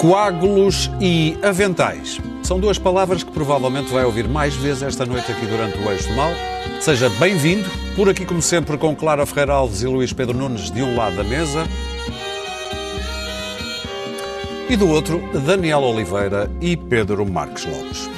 [0.00, 2.18] Coágulos e aventais.
[2.42, 6.08] São duas palavras que provavelmente vai ouvir mais vezes esta noite aqui durante o Eixo
[6.08, 6.30] do Mal.
[6.80, 10.82] Seja bem-vindo, por aqui como sempre com Clara Ferreira Alves e Luís Pedro Nunes de
[10.82, 11.68] um lado da mesa.
[14.70, 18.08] E do outro, Daniel Oliveira e Pedro Marques Lopes.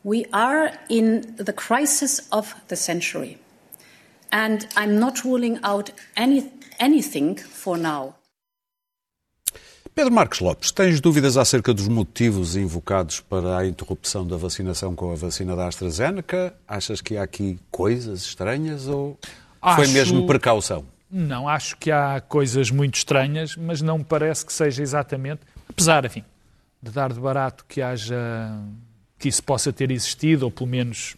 [0.05, 3.39] We are in the crisis of the century.
[4.31, 8.15] And I'm not ruling out any, anything for now.
[9.95, 15.13] Pedro Marques Lopes, tens dúvidas acerca dos motivos invocados para a interrupção da vacinação com
[15.13, 16.55] a vacina da AstraZeneca?
[16.67, 19.19] Achas que há aqui coisas estranhas ou
[19.61, 19.77] Acho...
[19.77, 20.85] foi mesmo precaução?
[21.11, 26.05] Não, acho que há coisas muito estranhas, mas não me parece que seja exatamente, apesar,
[26.05, 26.25] enfim,
[26.81, 28.17] de dar de barato que haja,
[29.19, 31.17] que isso possa ter existido, ou pelo menos,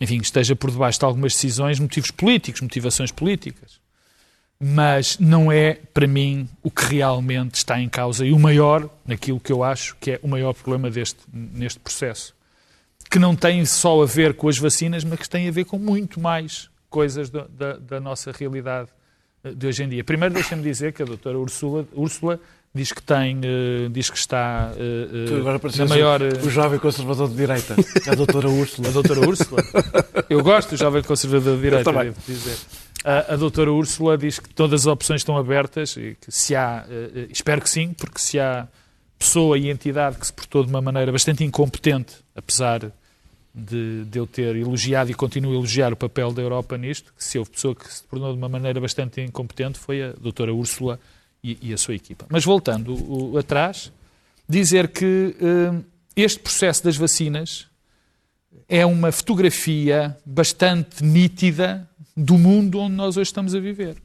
[0.00, 3.83] enfim, esteja por debaixo de algumas decisões, motivos políticos, motivações políticas
[4.60, 9.40] mas não é, para mim, o que realmente está em causa e o maior, naquilo
[9.40, 12.34] que eu acho que é o maior problema deste, neste processo.
[13.10, 15.78] Que não tem só a ver com as vacinas, mas que tem a ver com
[15.78, 18.88] muito mais coisas da, da, da nossa realidade
[19.42, 20.04] eh, de hoje em dia.
[20.04, 22.40] Primeiro, deixa-me dizer que a doutora Úrsula, Úrsula
[22.74, 26.20] diz que tem, uh, diz que está uh, tu agora na maior...
[26.22, 27.76] O, o jovem conservador de direita,
[28.10, 28.88] a doutora Úrsula.
[28.88, 29.62] A doutora Úrsula?
[30.28, 32.56] Eu gosto do jovem conservador de direita, devo dizer.
[33.04, 36.86] A, a doutora Úrsula diz que todas as opções estão abertas e que se há,
[36.88, 38.66] uh, espero que sim, porque se há
[39.18, 42.90] pessoa e entidade que se portou de uma maneira bastante incompetente, apesar
[43.54, 47.22] de, de eu ter elogiado e continuo a elogiar o papel da Europa nisto, que
[47.22, 50.98] se houve pessoa que se tornou de uma maneira bastante incompetente foi a doutora Úrsula
[51.42, 52.26] e, e a sua equipa.
[52.28, 53.92] Mas voltando o, atrás,
[54.48, 55.84] dizer que uh,
[56.16, 57.68] este processo das vacinas
[58.68, 63.96] é uma fotografia bastante nítida do mundo onde nós hoje estamos a viver.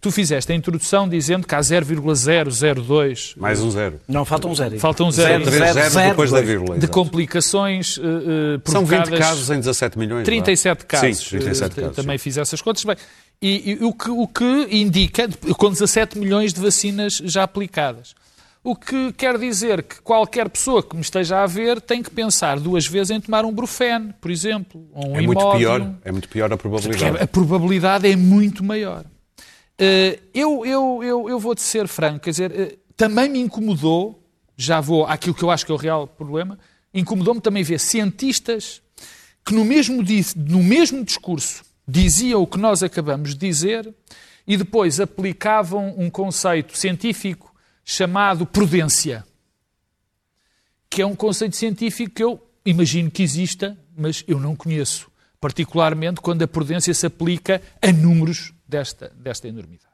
[0.00, 3.34] Tu fizeste a introdução dizendo que há 0,002.
[3.36, 4.00] Mais um zero.
[4.08, 4.78] Não, falta um zero.
[4.80, 5.44] Falta um zero.
[5.44, 6.76] Três zeros depois da vírgula.
[6.76, 10.24] De complicações uh, São 20 casos em 17 milhões.
[10.24, 11.18] 37 casos.
[11.18, 11.96] Sim, 37 casos.
[11.96, 12.24] Também sim.
[12.24, 12.82] fiz essas contas.
[12.82, 12.96] Bem,
[13.40, 18.14] e, e o, que, o que indica, com 17 milhões de vacinas já aplicadas.
[18.64, 22.60] O que quer dizer que qualquer pessoa que me esteja a ver tem que pensar
[22.60, 26.28] duas vezes em tomar um Brufen, por exemplo, ou um é muito pior, É muito
[26.28, 27.22] pior a probabilidade.
[27.22, 29.04] A probabilidade é muito maior.
[29.76, 34.22] Eh, eu, eu, eu, eu vou-te ser franco, quer dizer, eh, também me incomodou,
[34.56, 36.56] já vou àquilo que eu acho que é o real problema,
[36.94, 38.80] incomodou-me também ver cientistas
[39.44, 40.04] que no mesmo,
[40.36, 43.92] no mesmo discurso diziam o que nós acabamos de dizer
[44.46, 47.51] e depois aplicavam um conceito científico
[47.84, 49.24] chamado prudência,
[50.88, 55.10] que é um conceito científico que eu imagino que exista, mas eu não conheço,
[55.40, 59.92] particularmente quando a prudência se aplica a números desta, desta enormidade.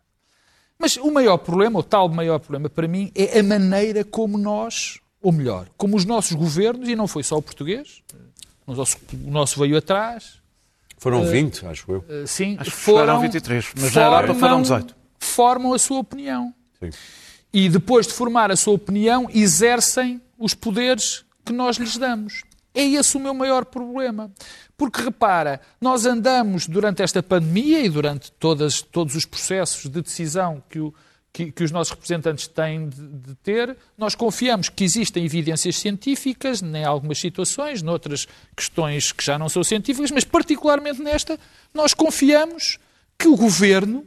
[0.78, 5.00] Mas o maior problema, o tal maior problema para mim, é a maneira como nós,
[5.20, 8.02] ou melhor, como os nossos governos, e não foi só o português,
[8.66, 10.38] o nosso, o nosso veio atrás.
[10.98, 11.98] Foram 20, uh, acho eu.
[11.98, 14.96] Uh, sim, acho foram 23, mas na Europa foram 18.
[15.18, 16.54] Formam a sua opinião.
[16.78, 16.90] Sim
[17.52, 22.42] e depois de formar a sua opinião, exercem os poderes que nós lhes damos.
[22.74, 24.30] É esse o meu maior problema.
[24.76, 30.62] Porque repara, nós andamos durante esta pandemia e durante todas, todos os processos de decisão
[30.68, 30.94] que, o,
[31.32, 36.62] que, que os nossos representantes têm de, de, ter, nós confiamos que existem evidências científicas
[36.62, 41.36] em algumas situações, noutras questões que já não são científicas, mas particularmente nesta,
[41.74, 42.78] nós confiamos
[43.18, 44.06] que o governo,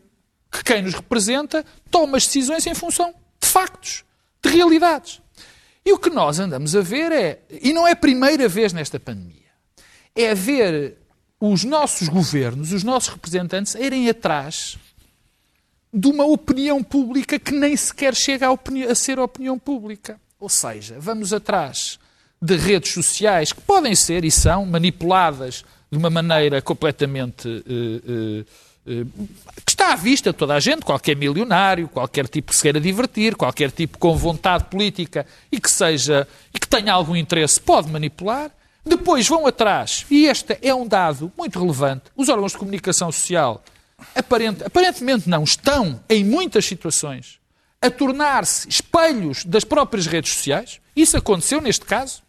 [0.50, 3.14] que quem nos representa, toma as decisões em função
[3.52, 4.04] factos,
[4.42, 5.22] de realidades.
[5.86, 9.00] E o que nós andamos a ver é, e não é a primeira vez nesta
[9.00, 9.52] pandemia,
[10.16, 10.98] é ver
[11.40, 14.78] os nossos governos, os nossos representantes, irem atrás
[15.94, 20.20] de uma opinião pública que nem sequer chega a, a ser opinião pública.
[20.40, 22.00] Ou seja, vamos atrás
[22.42, 28.46] de redes sociais que podem ser e são manipuladas de uma maneira completamente uh, uh,
[28.84, 32.80] que está à vista de toda a gente, qualquer milionário, qualquer tipo que se queira
[32.80, 37.90] divertir, qualquer tipo com vontade política e que seja e que tenha algum interesse pode
[37.90, 38.52] manipular.
[38.84, 43.64] Depois vão atrás, e este é um dado muito relevante, os órgãos de comunicação social
[44.16, 47.40] aparente, aparentemente não, estão em muitas situações
[47.82, 50.80] a tornar-se espelhos das próprias redes sociais.
[50.96, 52.22] Isso aconteceu neste caso,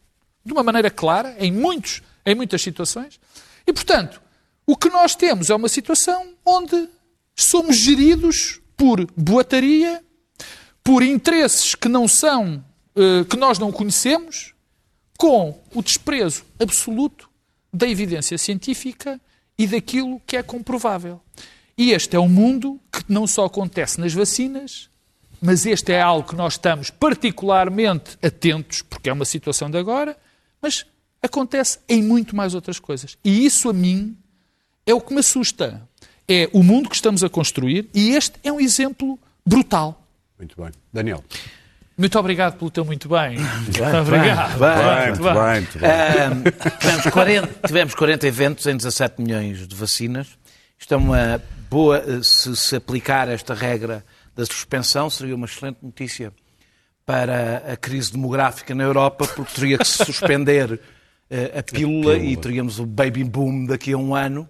[0.44, 3.20] de uma maneira clara, em, muitos, em muitas situações.
[3.66, 4.21] E, portanto,
[4.66, 6.88] o que nós temos é uma situação onde
[7.34, 10.02] somos geridos por boataria,
[10.82, 12.64] por interesses que não são,
[12.96, 14.54] eh, que nós não conhecemos,
[15.18, 17.30] com o desprezo absoluto
[17.72, 19.20] da evidência científica
[19.56, 21.20] e daquilo que é comprovável.
[21.76, 24.90] E este é um mundo que não só acontece nas vacinas,
[25.40, 30.16] mas este é algo que nós estamos particularmente atentos, porque é uma situação de agora,
[30.60, 30.84] mas
[31.22, 33.16] acontece em muito mais outras coisas.
[33.24, 34.16] E isso a mim
[34.86, 35.82] é o que me assusta.
[36.28, 40.02] É o mundo que estamos a construir e este é um exemplo brutal.
[40.38, 40.70] Muito bem.
[40.92, 41.22] Daniel.
[41.96, 43.38] Muito obrigado pelo teu muito bem.
[43.38, 44.58] Muito obrigado.
[44.58, 45.90] Bem, muito bem, muito bem.
[45.90, 50.28] Uh, tivemos, 40, tivemos 40 eventos em 17 milhões de vacinas.
[50.78, 55.78] Isto é uma boa, eh, se se aplicar esta regra da suspensão seria uma excelente
[55.82, 56.32] notícia
[57.06, 62.36] para a crise demográfica na Europa, porque teria que se suspender uh, a pílula e
[62.36, 64.48] teríamos o baby boom daqui a um ano.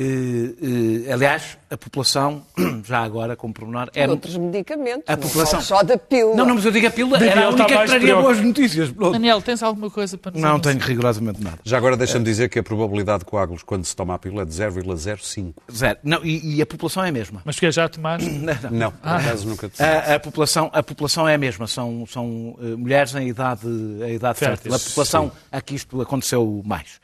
[0.00, 2.42] Uh, uh, aliás, a população,
[2.88, 4.10] já agora como pormenor, era...
[4.10, 5.60] Outros medicamentos, a população...
[5.60, 6.36] só da pílula.
[6.36, 8.90] Não, não, mas eu digo a pílula, Daniel era a única que traria boas notícias.
[8.92, 11.58] Daniel, tens alguma coisa para nos Não tenho rigorosamente nada.
[11.62, 14.44] Já agora deixa-me dizer que a probabilidade de coágulos quando se toma a pílula é
[14.46, 15.52] de 0,05.
[15.70, 15.98] Zero.
[16.02, 17.42] Não, e, e, a população é a mesma.
[17.44, 18.26] Mas que já tomaste?
[18.26, 22.06] Não, não, não por acaso nunca a, a, população, a população é a mesma, são,
[22.06, 24.74] são uh, mulheres em idade, em idade fértil.
[24.74, 25.36] A população, Sim.
[25.52, 27.00] aqui isto aconteceu mais.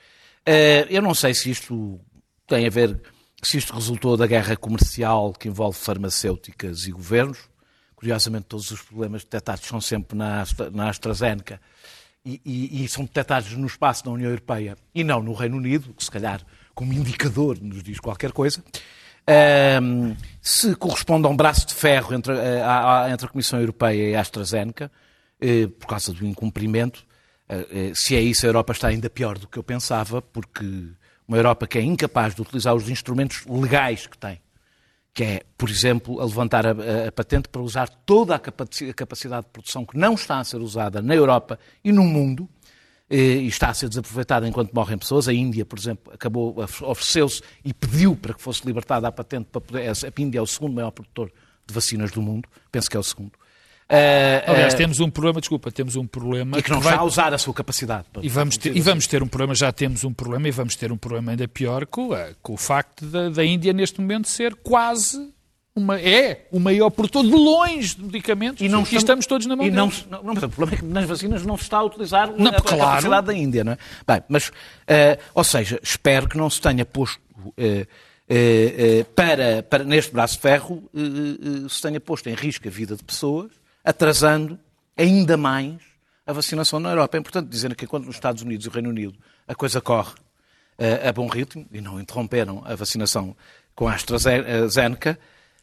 [0.89, 2.01] eu não sei se isto
[2.47, 3.01] tem a ver
[3.43, 7.39] se isto resultou da guerra comercial que envolve farmacêuticas e governos.
[7.95, 11.61] Curiosamente, todos os problemas detectados são sempre na, na AstraZeneca
[12.25, 15.95] e, e, e, são detectados no espaço da União Europeia e não no Reino Unido,
[15.95, 16.45] que se calhar
[16.75, 18.63] como indicador nos diz qualquer coisa.
[19.83, 24.11] Um, se corresponde a um braço de ferro entre a, a, entre a Comissão Europeia
[24.11, 24.91] e a AstraZeneca,
[25.41, 27.05] eh, por causa do incumprimento,
[27.49, 30.65] eh, eh, se é isso, a Europa está ainda pior do que eu pensava, porque
[31.27, 34.41] uma Europa que é incapaz de utilizar os instrumentos legais que tem,
[35.13, 39.47] que é, por exemplo, a levantar a, a, a patente para usar toda a capacidade
[39.47, 42.49] de produção que não está a ser usada na Europa e no mundo,
[43.09, 45.29] eh, e está a ser desaproveitada enquanto morrem pessoas.
[45.29, 49.61] A Índia, por exemplo, acabou, ofereceu-se e pediu para que fosse libertada a patente para
[49.61, 49.89] poder.
[49.89, 51.33] A Índia é o segundo maior produtor
[51.67, 53.33] de vacinas do mundo, penso que é o segundo.
[53.89, 56.59] Uh, Aliás, uh, temos um problema, desculpa, temos um problema.
[56.59, 56.95] E que não que vai...
[56.95, 58.07] está a usar a sua capacidade.
[58.21, 60.91] E vamos, ter, e vamos ter um problema, já temos um problema, e vamos ter
[60.91, 64.57] um problema ainda pior com, a, com o facto da, da Índia neste momento ser
[64.57, 65.33] quase
[65.77, 69.55] uma, é o maior produtor de longe de medicamentos e, não estamos, estamos todos na
[69.55, 71.85] mão e não, não, não, O problema é que nas vacinas não se está a
[71.85, 72.83] utilizar não, a, claro.
[72.83, 73.63] a capacidade da Índia.
[73.63, 73.79] Não é?
[74.05, 74.53] Bem, mas, uh,
[75.33, 80.41] ou seja, espero que não se tenha posto uh, uh, para, para, neste braço de
[80.41, 80.83] ferro,
[81.69, 83.53] se tenha posto em risco a vida de pessoas
[83.87, 84.59] atrasando
[84.97, 85.81] ainda mais
[86.27, 87.17] a vacinação na Europa.
[87.17, 89.17] É importante dizer que enquanto nos Estados Unidos e Reino Unido
[89.47, 93.37] a coisa corre uh, a bom ritmo e não interromperam a vacinação
[93.77, 95.17] com a AstraZeneca,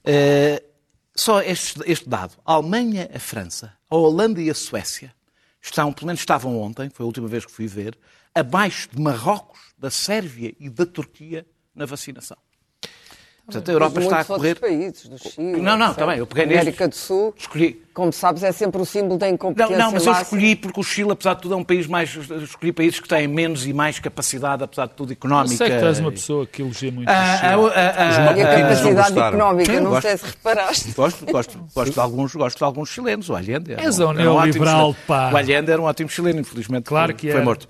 [0.05, 0.73] uh,
[1.13, 2.37] só este, este, dado.
[2.45, 5.13] A Alemanha, a França, a Holanda e a Suécia
[5.61, 7.97] estão, pelo menos estavam ontem, foi a última vez que fui ver,
[8.33, 12.37] abaixo de Marrocos, da Sérvia e da Turquia na vacinação.
[13.45, 14.55] Portanto, a Europa está a correr.
[14.55, 16.17] países, do Chile, não, não, também.
[16.17, 17.33] Eu peguei América do Sul.
[17.37, 17.83] Escolhi.
[17.93, 19.77] Como sabes, é sempre o símbolo da incompetência.
[19.77, 22.15] Não, não mas eu escolhi porque o Chile, apesar de tudo, é um país mais.
[22.15, 25.53] Escolhi países que têm menos e mais capacidade, apesar de tudo, económica.
[25.55, 27.73] Eu sei que tu és uma pessoa que elogia muito ah, o Chile.
[27.75, 30.91] Ah, ah, ah, e a capacidade económica, não sei se reparaste.
[30.93, 33.29] Gosto, gosto, gosto, de alguns, gosto de alguns chilenos.
[33.29, 33.73] O Allende.
[33.73, 35.31] És um, um neoliberal, pá.
[35.33, 36.85] O Allende era um ótimo chileno, infelizmente.
[36.85, 37.67] Claro que foi, foi morto.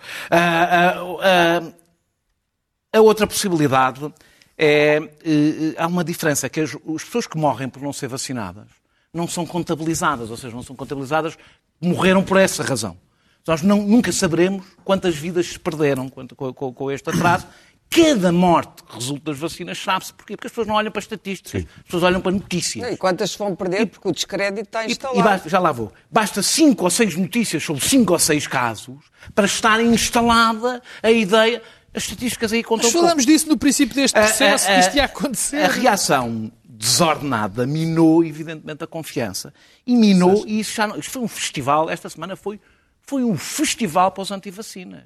[2.93, 4.13] a outra possibilidade
[4.57, 8.67] é, é, há uma diferença, que as, as pessoas que morrem por não ser vacinadas
[9.13, 11.37] não são contabilizadas, ou seja, não são contabilizadas,
[11.79, 12.97] morreram por essa razão.
[13.45, 17.45] Nós não, nunca saberemos quantas vidas se perderam com, com, com este atraso.
[17.89, 20.35] Cada morte que resulta das vacinas sabe-se porquê?
[20.35, 21.67] Porque as pessoas não olham para estatísticas, Sim.
[21.77, 22.91] as pessoas olham para notícias.
[22.91, 23.85] E quantas se vão perder?
[23.85, 25.19] Porque o descrédito está instalado.
[25.19, 25.93] E, e basta, já lá vou.
[26.09, 28.97] Basta cinco ou seis notícias sobre cinco ou seis casos
[29.35, 31.61] para estar instalada a ideia
[31.93, 32.85] as estatísticas aí contam.
[32.85, 35.63] Mas falamos disso no princípio deste processo, a, a, a, isto ia acontecer.
[35.63, 36.51] A reação
[36.83, 39.53] desordenada minou, evidentemente, a confiança.
[39.85, 42.59] E minou, e isso, já não, isso foi um festival, esta semana foi,
[43.01, 45.05] foi um festival para os antivacinas.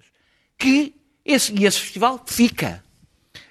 [0.57, 2.83] Que esse, e esse festival fica.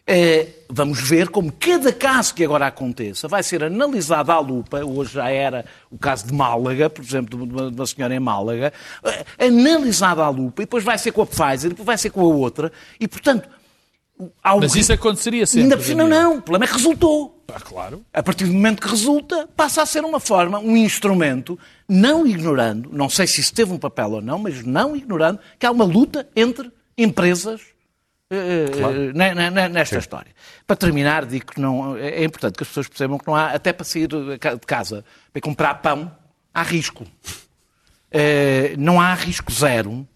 [0.08, 4.84] É, vamos ver como cada caso que agora aconteça vai ser analisado à lupa.
[4.84, 8.20] Hoje já era o caso de Málaga, por exemplo, de uma, de uma senhora em
[8.20, 8.72] Málaga,
[9.04, 12.10] é, analisado à lupa, e depois vai ser com a Pfizer, e depois vai ser
[12.10, 12.70] com a outra,
[13.00, 13.48] e portanto.
[14.42, 15.64] Mas isso aconteceria sempre.
[15.64, 16.38] Ainda cima, não.
[16.38, 17.44] O problema é que resultou.
[17.52, 18.02] Ah, claro.
[18.14, 22.88] A partir do momento que resulta, passa a ser uma forma, um instrumento, não ignorando,
[22.92, 25.84] não sei se isso teve um papel ou não, mas não ignorando que há uma
[25.84, 27.60] luta entre empresas
[28.28, 29.10] claro.
[29.10, 29.98] Eh, nesta Sim.
[30.00, 30.32] história.
[30.66, 33.72] Para terminar, digo que não, é importante que as pessoas percebam que não há, até
[33.72, 36.10] para sair de casa, para comprar pão,
[36.52, 37.06] há risco.
[38.10, 40.06] Eh, não há risco zero.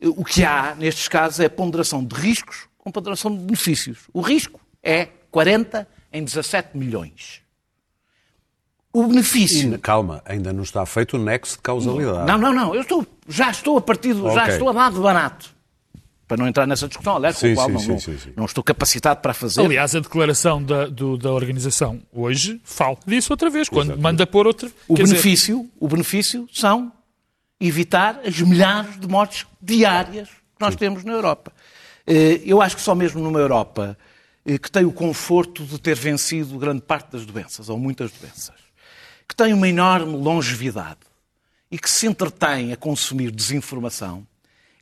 [0.00, 3.98] O que há, nestes casos, é ponderação de riscos com ponderação de benefícios.
[4.12, 7.42] O risco é 40 em 17 milhões.
[8.92, 9.74] O benefício.
[9.74, 12.26] E, calma, ainda não está feito o nexo de causalidade.
[12.26, 12.74] Não, não, não.
[12.74, 14.36] Eu estou, já estou a partir do, okay.
[14.36, 15.55] já estou a dar de barato
[16.26, 18.64] para não entrar nessa discussão, aliás, com a qual sim, não, sim, sim, não, estou
[18.64, 19.60] capacitado para fazer.
[19.60, 24.02] Aliás, a declaração da, do, da organização hoje fala disso outra vez, quando Exatamente.
[24.02, 24.68] manda pôr outra.
[24.88, 25.70] O benefício, dizer...
[25.78, 26.92] o benefício são
[27.60, 31.52] evitar as milhares de mortes diárias que nós temos na Europa.
[32.06, 33.96] Eh, eu acho que só mesmo numa Europa
[34.44, 38.54] eh, que tem o conforto de ter vencido grande parte das doenças, ou muitas doenças,
[39.28, 41.00] que tem uma enorme longevidade
[41.70, 44.26] e que se entretém a consumir desinformação,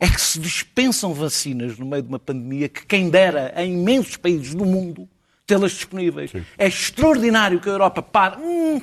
[0.04, 4.18] é que se dispensam vacinas no meio de uma pandemia que quem dera em imensos
[4.18, 5.08] países do mundo
[5.46, 6.30] tê-las disponíveis.
[6.30, 6.44] Sim.
[6.58, 8.36] É extraordinário que a Europa pare.
[8.38, 8.82] Hum,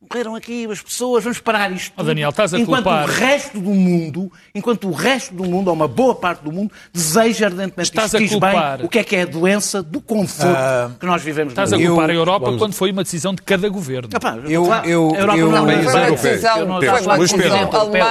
[0.00, 1.92] morreram aqui as pessoas, vamos parar isto.
[1.96, 3.08] Oh, Daniel, estás a enquanto culpar...
[3.08, 6.72] o resto do mundo, enquanto o resto do mundo, ou uma boa parte do mundo,
[6.92, 8.78] deseja ardentemente estás a culpar...
[8.78, 11.52] bem o que é que é a doença do conforto uh, que nós vivemos.
[11.52, 12.10] Estás a culpar eu...
[12.10, 12.60] a Europa Vamos...
[12.60, 14.08] quando foi uma decisão de cada governo.
[14.14, 18.06] Epá, eu, eu, a Europa eu, não, não foi uma decisão, foi uma decisão alemã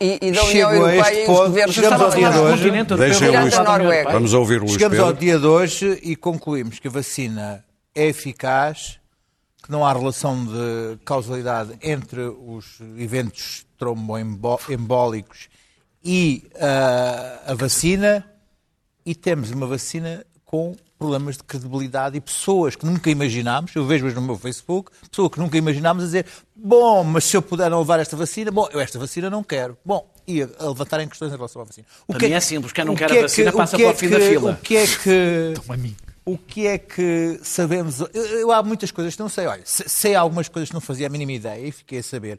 [0.00, 2.70] e, e da União Europeia e os governos chegamos ao dia de hoje.
[4.12, 8.06] Vamos ouvir o Luís Chegamos ao dia de hoje e concluímos que a vacina é
[8.06, 8.99] eficaz
[9.62, 15.48] que não há relação de causalidade entre os eventos tromboembólicos
[16.04, 18.24] e uh, a vacina
[19.04, 24.06] e temos uma vacina com problemas de credibilidade e pessoas que nunca imaginámos, eu vejo
[24.06, 27.70] hoje no meu Facebook, pessoas que nunca imaginámos a dizer, bom, mas se eu puder
[27.70, 29.78] não levar esta vacina, bom, eu esta vacina não quero.
[29.84, 31.86] Bom, e a, a levantarem questões em relação à vacina.
[32.06, 34.08] O que é, é simples, quem não quer a vacina que, passa para o fim
[34.08, 34.52] que, da fila.
[34.52, 35.52] O que é que...
[35.54, 38.00] Toma a mim o que é que sabemos?
[38.00, 39.46] Eu, eu, há muitas coisas que não sei.
[39.46, 42.38] Olha, sei algumas coisas que não fazia a mínima ideia e fiquei a saber.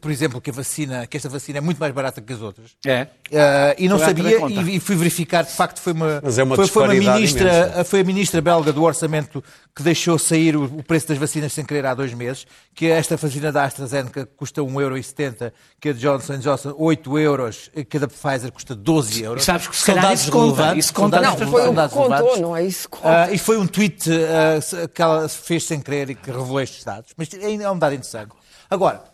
[0.00, 2.70] Por exemplo, que a vacina, que esta vacina é muito mais barata que as outras.
[2.84, 3.02] É.
[3.30, 6.42] Uh, e não foi sabia e, e, fui verificar, de facto, foi uma, Mas é
[6.42, 7.84] uma foi, foi uma ministra, imensa.
[7.84, 9.44] foi a ministra belga do orçamento
[9.76, 13.16] que deixou sair o, o, preço das vacinas sem querer há dois meses, que esta
[13.16, 18.50] vacina da AstraZeneca custa 1,70€, que a Johnson Johnson 8 euros, que a da Pfizer
[18.50, 19.42] custa 12 euros.
[19.42, 20.74] E sabes que se calhar isso conta.
[20.74, 21.20] Isso conta.
[21.20, 23.09] Não, foi o que contou, não é isso que conta.
[23.10, 26.84] Uh, e foi um tweet uh, que ela fez sem querer e que revelou estes
[26.84, 27.12] dados.
[27.16, 28.32] Mas ainda é um dado interessante.
[28.68, 29.04] Agora,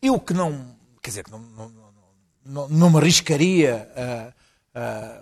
[0.00, 1.72] eu que não, quer dizer, não, não,
[2.44, 3.88] não, não me arriscaria
[4.74, 5.20] a,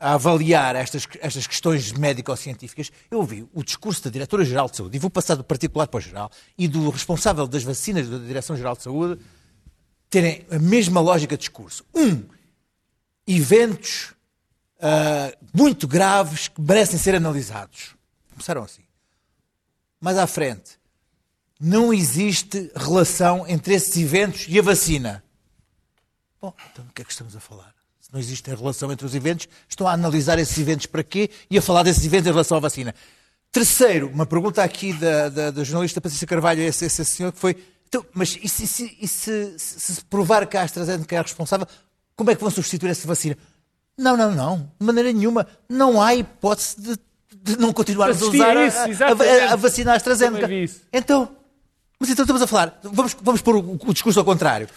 [0.00, 4.98] a, avaliar estas, estas questões médico-científicas, eu ouvi o discurso da Diretora-Geral de Saúde, e
[4.98, 8.82] vou passar do particular para o geral, e do responsável das vacinas da Direção-Geral de
[8.82, 9.20] Saúde,
[10.10, 11.84] terem a mesma lógica de discurso.
[11.94, 12.24] Um,
[13.26, 14.12] eventos
[14.82, 17.94] uh, muito graves que merecem ser analisados.
[18.30, 18.82] Começaram assim.
[20.00, 20.78] Mais à frente,
[21.60, 25.22] não existe relação entre esses eventos e a vacina.
[26.40, 27.72] Bom, então do que é que estamos a falar?
[28.00, 31.56] Se não existe relação entre os eventos, estão a analisar esses eventos para quê e
[31.56, 32.92] a falar desses eventos em relação à vacina.
[33.52, 37.56] Terceiro, uma pergunta aqui da, da, da jornalista Patrícia Carvalho, esse, esse senhor que foi,
[37.86, 41.66] então, mas e se, se, se, se, provar que a AstraZeneca é responsável,
[42.16, 43.36] como é que vão substituir essa vacina?
[43.98, 45.46] Não, não, não, de maneira nenhuma.
[45.68, 46.98] Não há hipótese de,
[47.42, 50.48] de não continuarmos a usar isso, a, a, a, vacina AstraZeneca.
[50.92, 51.28] Então,
[52.00, 54.68] mas então estamos a falar, vamos, vamos pôr o, o discurso ao contrário.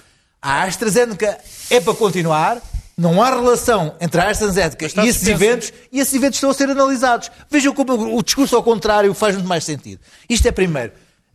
[0.41, 2.61] A AstraZeneca é para continuar,
[2.97, 6.69] não há relação entre a AstraZeneca e esses eventos, e esses eventos estão a ser
[6.69, 7.31] analisados.
[7.49, 10.01] Vejam como o discurso ao contrário faz muito mais sentido.
[10.29, 10.91] Isto é primeiro.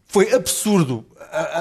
[0.07, 1.07] Foi absurdo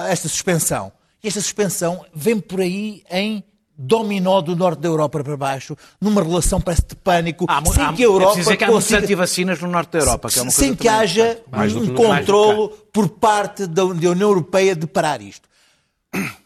[0.08, 0.92] esta suspensão.
[1.24, 3.44] E esta suspensão vem por aí em
[3.82, 7.94] dominó do norte da Europa para baixo, numa relação parece de pânico, há, sem há,
[7.94, 9.00] que a Europa é que há consiga...
[9.00, 10.30] anti-vacinas no norte da Europa.
[10.30, 11.42] Que é uma sem que haja
[11.78, 15.48] um controlo por parte da União Europeia de parar isto.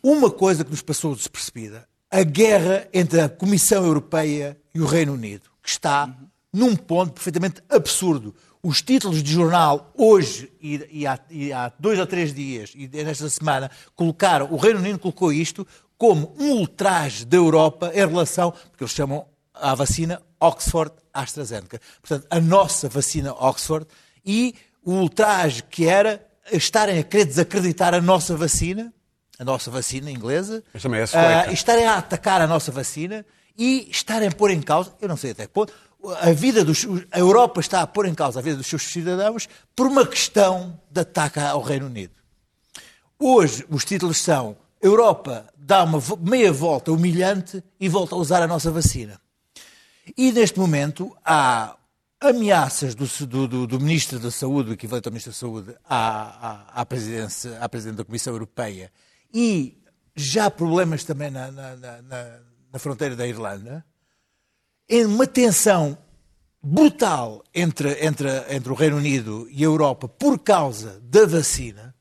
[0.04, 5.14] Uma coisa que nos passou despercebida, a guerra entre a Comissão Europeia e o Reino
[5.14, 6.28] Unido, que está uhum.
[6.54, 8.36] num ponto perfeitamente absurdo.
[8.62, 12.88] Os títulos de jornal hoje e, e, há, e, há, dois ou três dias e
[12.88, 15.68] nesta semana colocaram, o Reino Unido colocou isto
[16.04, 21.80] como um ultraje da Europa em relação, porque eles chamam a vacina Oxford AstraZeneca.
[22.02, 23.88] Portanto, a nossa vacina Oxford
[24.26, 28.94] e o ultraje que era estarem a querer desacreditar a nossa vacina,
[29.40, 33.26] a nossa vacina inglesa, Mas também é uh, estarem a atacar a nossa vacina
[33.58, 35.72] e estarem a pôr em causa, eu não sei até que ponto,
[36.20, 39.48] a vida dos, a Europa está a pôr em causa a vida dos seus cidadãos
[39.74, 42.12] por uma questão de ataque ao Reino Unido.
[43.18, 48.48] Hoje os títulos são Europa dá uma meia volta humilhante e volta a usar a
[48.48, 49.20] nossa vacina.
[50.18, 51.78] E neste momento há
[52.20, 56.82] ameaças do, do, do Ministro da Saúde, o equivalente ao Ministro da Saúde, à, à,
[56.82, 58.92] à, presidência, à Presidente da Comissão Europeia
[59.34, 59.82] e
[60.16, 62.40] já problemas também na, na, na,
[62.72, 63.86] na fronteira da Irlanda,
[64.90, 65.98] em uma tensão
[66.62, 71.96] brutal entre, entre, entre o Reino Unido e a Europa por causa da vacina,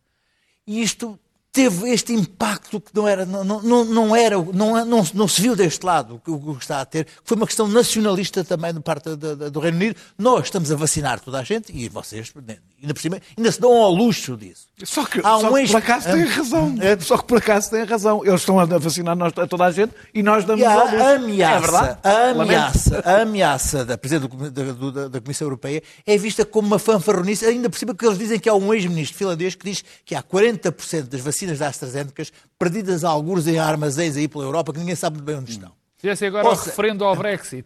[0.66, 1.18] e isto
[1.52, 5.54] teve este impacto que não era, não, não, não era, não, não, não se viu
[5.54, 7.06] deste lado o que está a ter.
[7.22, 9.96] Foi uma questão nacionalista também de parte do, do Reino Unido.
[10.18, 12.32] Nós estamos a vacinar toda a gente e vocês,
[12.80, 14.66] ainda por cima, ainda se dão ao luxo disso.
[14.82, 16.74] Só que, Há um só que por acaso têm razão.
[16.80, 18.24] É, só que por acaso têm razão.
[18.24, 21.14] Eles estão a vacinar nós, a toda a gente e nós damos e a, a
[21.16, 26.46] ameaça, é a ameaça, a ameaça da Presidente da, da, da, Comissão Europeia é vista
[26.46, 29.64] como uma fanfarronice, ainda por cima que eles dizem que há um ex-ministro finlandês que
[29.64, 32.24] diz que há 40% das vacinas da AstraZeneca
[32.58, 35.72] perdidas a alguns em armazéns aí pela Europa que ninguém sabe bem onde estão.
[36.02, 37.64] Fizesse agora o referendo ao Brexit.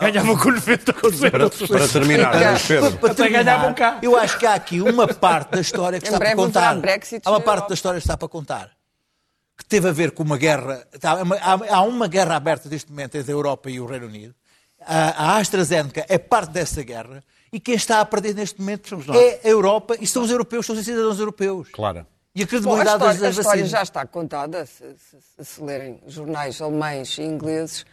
[0.00, 1.30] Ganhava com 90%.
[1.30, 2.32] Para, para terminar,
[2.66, 2.96] Pedro.
[2.96, 3.98] Para, para cá.
[4.00, 6.78] Eu acho que há aqui uma parte da história que está para contar.
[7.22, 8.70] Há uma parte da história que está para contar.
[9.58, 10.82] Que teve a ver com uma guerra.
[11.70, 14.34] Há uma guerra aberta neste momento entre a Europa e o Reino Unido.
[14.80, 17.22] A AstraZeneca é parte dessa guerra.
[17.52, 20.74] E quem está a perder neste momento é a Europa e são os europeus, são
[20.74, 21.68] os cidadãos europeus.
[21.70, 22.06] Claro.
[22.34, 24.84] E a credibilidade Bom, a história, das, das a história já está contada, se,
[25.38, 27.86] se, se, lerem jornais alemães e ingleses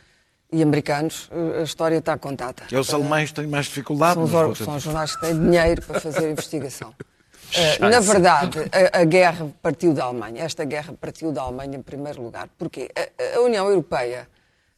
[0.51, 2.63] e americanos, a história está contada.
[2.71, 4.15] E os alemães têm mais dificuldade.
[4.15, 6.89] São, os, são os jornais que têm dinheiro para fazer investigação.
[6.89, 8.59] Uh, na verdade,
[8.93, 10.43] a, a, guerra partiu da Alemanha.
[10.43, 12.49] Esta guerra partiu da Alemanha em primeiro lugar.
[12.57, 14.27] Porque a, a União Europeia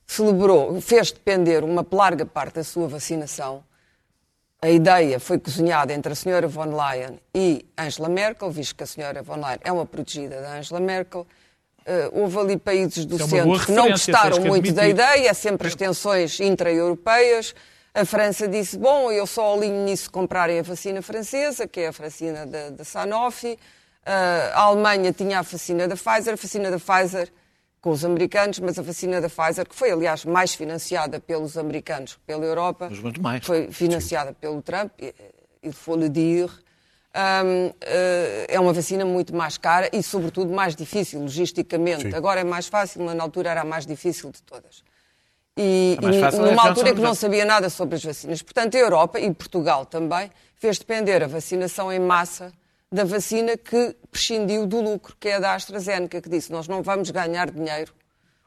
[0.06, 3.64] celebrou, fez depender uma larga parte da sua vacinação
[4.64, 8.88] a ideia foi cozinhada entre a senhora von Leyen e Angela Merkel, visto que a
[8.88, 11.28] senhora von Leyen é uma protegida da Angela Merkel.
[11.86, 15.68] Uh, houve ali países do é centro que não gostaram muito da ideia, é sempre
[15.68, 17.54] as tensões intra-europeias.
[17.94, 21.92] A França disse, bom, eu só alinho nisso comprarem a vacina francesa, que é a
[21.92, 23.52] vacina da, da Sanofi.
[23.52, 27.30] Uh, a Alemanha tinha a vacina da Pfizer, a vacina da Pfizer
[27.84, 32.14] com os americanos, mas a vacina da Pfizer, que foi, aliás, mais financiada pelos americanos
[32.14, 32.90] que pela Europa,
[33.42, 34.38] foi financiada Sim.
[34.40, 34.92] pelo Trump,
[35.62, 36.50] il faut le dire,
[37.14, 42.04] um, eh, é uma vacina muito mais cara e, sobretudo, mais difícil logisticamente.
[42.04, 42.16] Sim.
[42.16, 44.82] Agora é mais fácil, mas na altura era a mais difícil de todas.
[45.58, 48.42] E, e numa altura em que não sabia nada sobre as vacinas.
[48.42, 52.54] Portanto, a Europa e Portugal também fez depender a vacinação em massa
[52.94, 56.84] da vacina que prescindiu do lucro, que é a da AstraZeneca, que disse: Nós não
[56.84, 57.92] vamos ganhar dinheiro.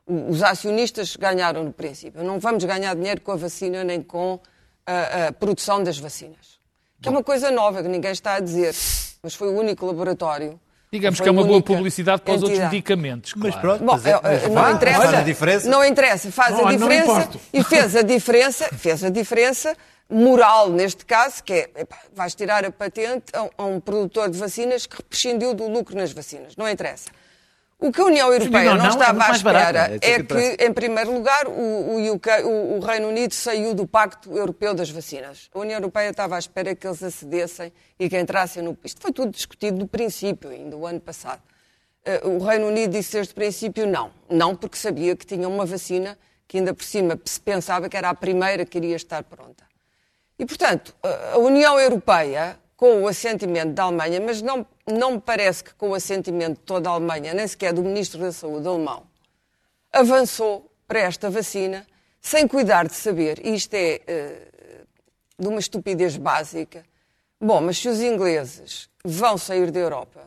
[0.07, 2.23] Os acionistas ganharam no princípio.
[2.23, 4.39] Não vamos ganhar dinheiro com a vacina nem com
[4.87, 6.61] a, a produção das vacinas.
[7.03, 8.73] Que é uma coisa nova que ninguém está a dizer.
[9.21, 10.61] Mas foi o único laboratório
[10.93, 13.33] Digamos que é uma boa publicidade para os outros medicamentos.
[13.33, 13.49] Claro.
[13.49, 15.03] Mas pronto, Bom, é, não interessa.
[15.03, 15.69] Faz a diferença.
[15.69, 17.29] Não interessa, faz não, a diferença.
[17.53, 19.77] e fez a diferença, fez a diferença
[20.09, 24.38] moral neste caso, que é epá, vais tirar a patente a, a, um produtor de
[24.38, 26.57] vacinas que prescindiu do lucro nas vacinas.
[26.57, 27.11] Não interessa.
[27.79, 30.64] O que a União Europeia não, não, não estava é à espera é, é que,
[30.64, 34.88] em primeiro lugar, o, o, UK, o, o, Reino Unido saiu do Pacto Europeu das
[34.88, 35.51] Vacinas.
[35.55, 38.79] A União Europeia estava à espera que eles acedessem e que entrassem no.
[38.83, 41.42] Isto foi tudo discutido do princípio, ainda o ano passado.
[42.25, 44.11] Uh, o Reino Unido disse desde o princípio não.
[44.31, 46.16] Não porque sabia que tinha uma vacina
[46.49, 49.66] que ainda por cima se pensava que era a primeira que iria estar pronta.
[50.38, 50.94] E, portanto,
[51.33, 55.90] a União Europeia, com o assentimento da Alemanha, mas não, não me parece que com
[55.90, 59.05] o assentimento de toda a Alemanha, nem sequer do Ministro da Saúde alemão,
[59.92, 61.87] avançou para esta vacina
[62.20, 64.87] sem cuidar de saber, e isto é uh,
[65.38, 66.85] de uma estupidez básica,
[67.40, 70.22] bom, mas se os ingleses vão sair da Europa,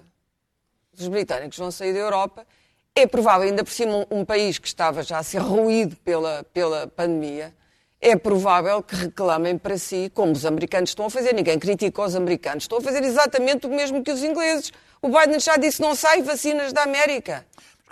[0.98, 2.48] os britânicos vão sair da Europa,
[2.96, 6.44] é provável, ainda por cima, um, um país que estava já a ser ruído pela,
[6.54, 7.54] pela pandemia,
[8.02, 11.34] é provável que reclamem para si, como os americanos estão a fazer.
[11.34, 12.64] Ninguém critica os americanos.
[12.64, 14.72] Estão a fazer exatamente o mesmo que os ingleses.
[15.02, 17.46] O Biden já disse não sai vacinas da América.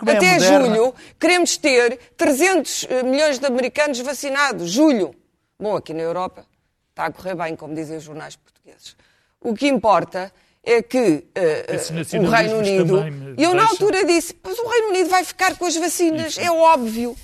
[0.06, 4.70] É Até é julho queremos ter 300 eh, milhões de americanos vacinados.
[4.70, 5.14] Julho.
[5.58, 6.46] Bom, aqui na Europa
[6.90, 8.96] está a correr bem, como dizem os jornais portugueses.
[9.40, 13.04] O que importa é que uh, o Reino Unido.
[13.36, 16.40] E eu, na altura, disse: Mas o Reino Unido vai ficar com as vacinas, Isso.
[16.40, 17.16] é óbvio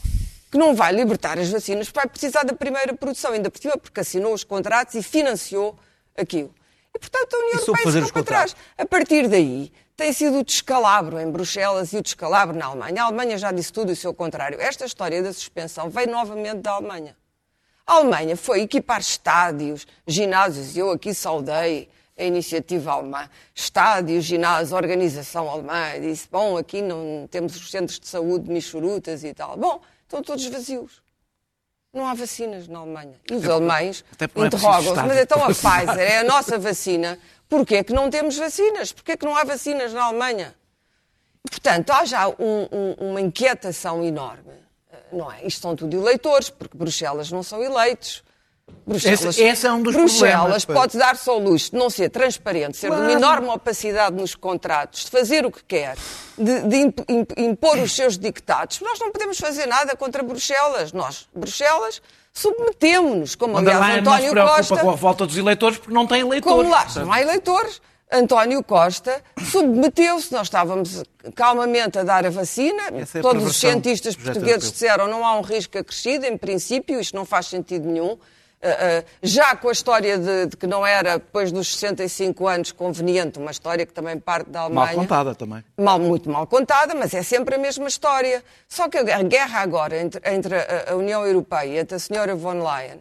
[0.54, 3.98] que não vai libertar as vacinas, vai precisar da primeira produção, ainda por cima, porque
[3.98, 5.76] assinou os contratos e financiou
[6.16, 6.54] aquilo.
[6.94, 8.56] E, portanto, a União Europeia ficou para trás.
[8.78, 13.02] A partir daí, tem sido o descalabro em Bruxelas e o descalabro na Alemanha.
[13.02, 14.60] A Alemanha já disse tudo o seu contrário.
[14.60, 17.16] Esta história da suspensão veio novamente da Alemanha.
[17.84, 25.50] A Alemanha foi equipar estádios, ginásios, eu aqui saudei a iniciativa alemã, estádios, ginásios, organização
[25.50, 29.56] alemã, disse, bom, aqui não temos os centros de saúde, michurutas e tal.
[29.56, 31.02] Bom, estão todos vazios.
[31.92, 33.20] Não há vacinas na Alemanha.
[33.30, 37.84] E os alemães é interrogam-se, mas então a Pfizer é a nossa vacina, porquê é
[37.84, 38.92] que não temos vacinas?
[38.92, 40.54] Porquê é que não há vacinas na Alemanha?
[41.48, 44.52] Portanto, há já um, um, uma inquietação enorme.
[44.90, 45.46] Eh, não é?
[45.46, 48.24] Isto são tudo eleitores, porque Bruxelas não são eleitos.
[48.86, 52.88] Bruxelas, esse, esse é um Bruxelas pode dar-se ao luxo de não ser transparente, ser
[52.88, 53.02] claro.
[53.02, 55.96] de uma enorme opacidade nos contratos, de fazer o que quer,
[56.36, 56.94] de, de
[57.38, 58.80] impor os seus dictados.
[58.80, 60.92] Nós não podemos fazer nada contra Bruxelas.
[60.92, 64.76] Nós, Bruxelas, submetemos-nos, como aliás António não se Costa...
[64.76, 66.56] com a volta dos eleitores porque não tem eleitores.
[66.56, 67.80] Como lá não há eleitores.
[68.12, 71.02] António Costa submeteu-se, nós estávamos
[71.34, 75.78] calmamente a dar a vacina, é todos os cientistas portugueses disseram não há um risco
[75.78, 78.16] acrescido, em princípio, isto não faz sentido nenhum.
[78.66, 82.72] Eh, eh, já com a história de, de, que não era, depois dos 65 anos,
[82.72, 84.86] conveniente, uma história que também parte da Alemanha.
[84.86, 85.62] Mal contada também.
[85.78, 88.42] Mal, muito mal contada, mas é sempre a mesma história.
[88.66, 90.54] Só que a guerra agora entre, entre
[90.90, 93.00] a União Europeia, entre a senhora von Leyen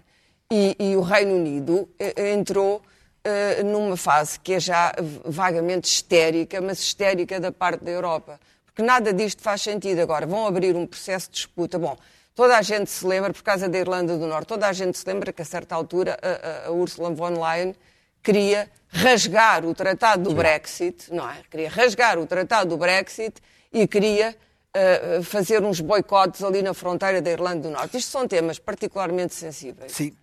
[0.51, 2.81] e, e o Reino Unido, eh, entrou
[3.25, 8.37] uh, numa fase que é já vagamente histérica, mas histérica da parte da Europa.
[8.65, 10.01] Porque nada disto faz sentido.
[10.01, 11.79] Agora, vão abrir um processo de disputa.
[11.79, 11.95] Bom,
[12.35, 15.07] Toda a gente se lembra, por causa da Irlanda do Norte, toda a gente se
[15.07, 17.75] lembra que a certa altura a, a, a Ursula von Leyen
[18.23, 21.37] queria rasgar o tratado do Brexit, não é?
[21.49, 23.41] Queria rasgar o tratado do Brexit
[23.71, 24.35] e queria
[24.75, 27.97] uh, fazer uns boicotes ali na fronteira da Irlanda do Norte.
[27.97, 29.91] Isto são temas particularmente sensíveis.
[29.91, 30.15] Sim.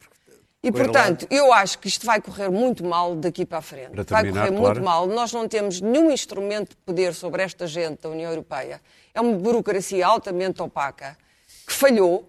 [0.63, 3.93] E, portanto, eu acho que isto vai correr muito mal daqui para a frente.
[3.93, 4.75] Para terminar, vai correr claro.
[4.75, 5.07] muito mal.
[5.07, 8.81] Nós não temos nenhum instrumento de poder sobre esta gente da União Europeia.
[9.15, 11.17] É uma burocracia altamente opaca
[11.71, 12.27] que falhou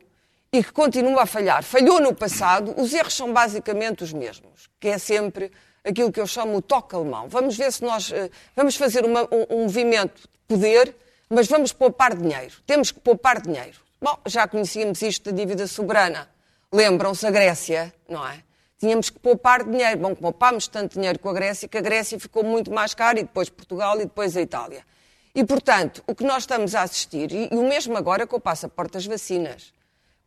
[0.54, 1.64] e que continua a falhar.
[1.64, 5.52] Falhou no passado, os erros são basicamente os mesmos, que é sempre
[5.84, 7.28] aquilo que eu chamo o toque alemão.
[7.28, 10.96] Vamos ver se nós uh, vamos fazer uma, um, um, movimento de poder,
[11.28, 12.54] mas vamos poupar dinheiro.
[12.68, 13.80] Temos que poupar dinheiro.
[14.00, 16.30] Bom, já conhecíamos isto da dívida soberana.
[16.72, 18.44] Lembram-se a Grécia, não é?
[18.80, 19.98] Tínhamos que poupar dinheiro.
[19.98, 23.24] Bom, poupámos tanto dinheiro com a Grécia que a Grécia ficou muito mais cara e
[23.24, 24.86] depois Portugal e depois a Itália.
[25.34, 28.94] E, portanto, o que nós estamos a assistir, e, o mesmo agora com o passaporte
[28.94, 29.74] das vacinas,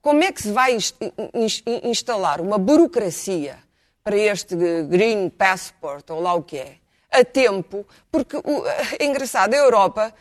[0.00, 0.76] como é que se vai
[1.82, 3.58] instalar uma burocracia
[4.02, 4.54] para este
[4.88, 6.76] Green Passport, ou lá o que é,
[7.10, 8.36] a tempo, porque
[8.98, 10.12] é engraçado, a Europa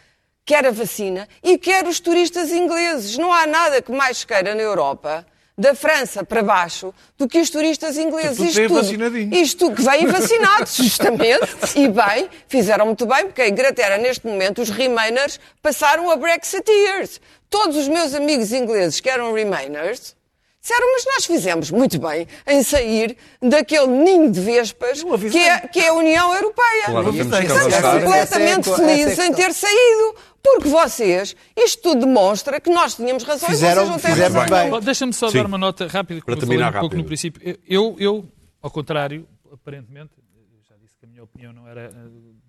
[0.46, 3.18] quer a vacina e quer os turistas ingleses.
[3.18, 5.26] Não há nada que mais queira na Europa
[5.58, 8.40] da França para baixo do que os turistas ingleses.
[8.40, 13.98] Isto tudo, isto que vêm vacinados, justamente, e bem, fizeram muito bem, porque a Inglaterra,
[13.98, 17.22] neste momento, os Remainers passaram a Brexiteers.
[17.50, 20.16] Todos os meus amigos ingleses que eram Remainers
[20.60, 25.80] disseram, mas nós fizemos muito bem em sair daquele ninho de vespas que é, que
[25.80, 26.86] é a União Europeia.
[26.86, 30.16] Claro, Estamos completamente felizes em ter saído.
[30.44, 34.72] Porque vocês, isto tudo demonstra que nós tínhamos razão fizeram, e vocês não têm razão.
[34.72, 34.82] Bem.
[34.82, 35.38] Deixa-me só Sim.
[35.38, 37.58] dar uma nota rápida, Para eu falei um pouco no princípio.
[37.66, 38.30] Eu, eu,
[38.62, 40.12] ao contrário, aparentemente,
[40.68, 41.92] já disse que a minha opinião não era,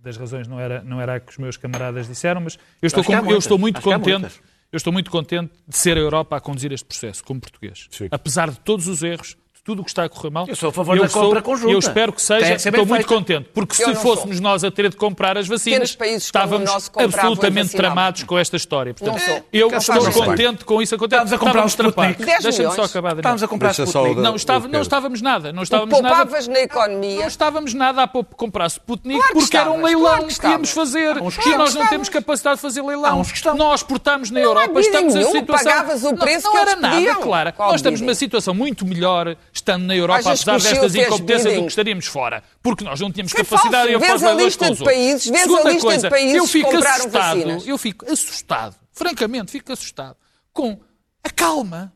[0.02, 3.04] das razões não era, não era a que os meus camaradas disseram, mas eu estou,
[3.04, 4.40] com, eu estou muito Acho contente.
[4.72, 7.86] Eu estou muito contente de ser a Europa a conduzir este processo, como português.
[7.92, 8.08] Sim.
[8.10, 10.46] Apesar de todos os erros, tudo o que está a correr mal.
[10.46, 11.72] Eu sou a favor da compra conjunta.
[11.72, 12.54] Eu espero que seja.
[12.54, 13.48] Estou muito contente.
[13.54, 14.42] Porque eu se fôssemos sou.
[14.42, 18.92] nós a ter de comprar as vacinas, estávamos absolutamente tramados com esta história.
[18.92, 20.94] Portanto, eu estou contente com isso.
[20.94, 22.16] Estávamos a comprar os trapados.
[22.18, 23.16] Deixa-me só acabar.
[23.16, 24.20] Estávamos a comprar Sputnik.
[24.20, 25.52] Não, estava, não estávamos nada.
[25.52, 26.48] Não estávamos nada.
[26.48, 27.20] na economia.
[27.20, 31.16] Não estávamos nada a comprar Sputnik claro porque era um leilão que íamos fazer.
[31.46, 33.22] E nós não temos capacidade de fazer leilão.
[33.56, 35.72] Nós portamos na Europa, estamos em situação.
[35.72, 37.54] Pagavas o preço Não era nada, claro.
[37.58, 42.06] Nós estamos numa situação muito melhor estando na Europa apesar destas incompetências do que estaríamos
[42.06, 45.62] fora, porque nós não tínhamos é capacidade de fazer a lista de países, vês a
[45.62, 47.66] lista coisa, de países eu fico assustado, vacinas.
[47.66, 50.16] Eu fico assustado, francamente, fico assustado
[50.52, 50.80] com
[51.22, 51.92] a calma,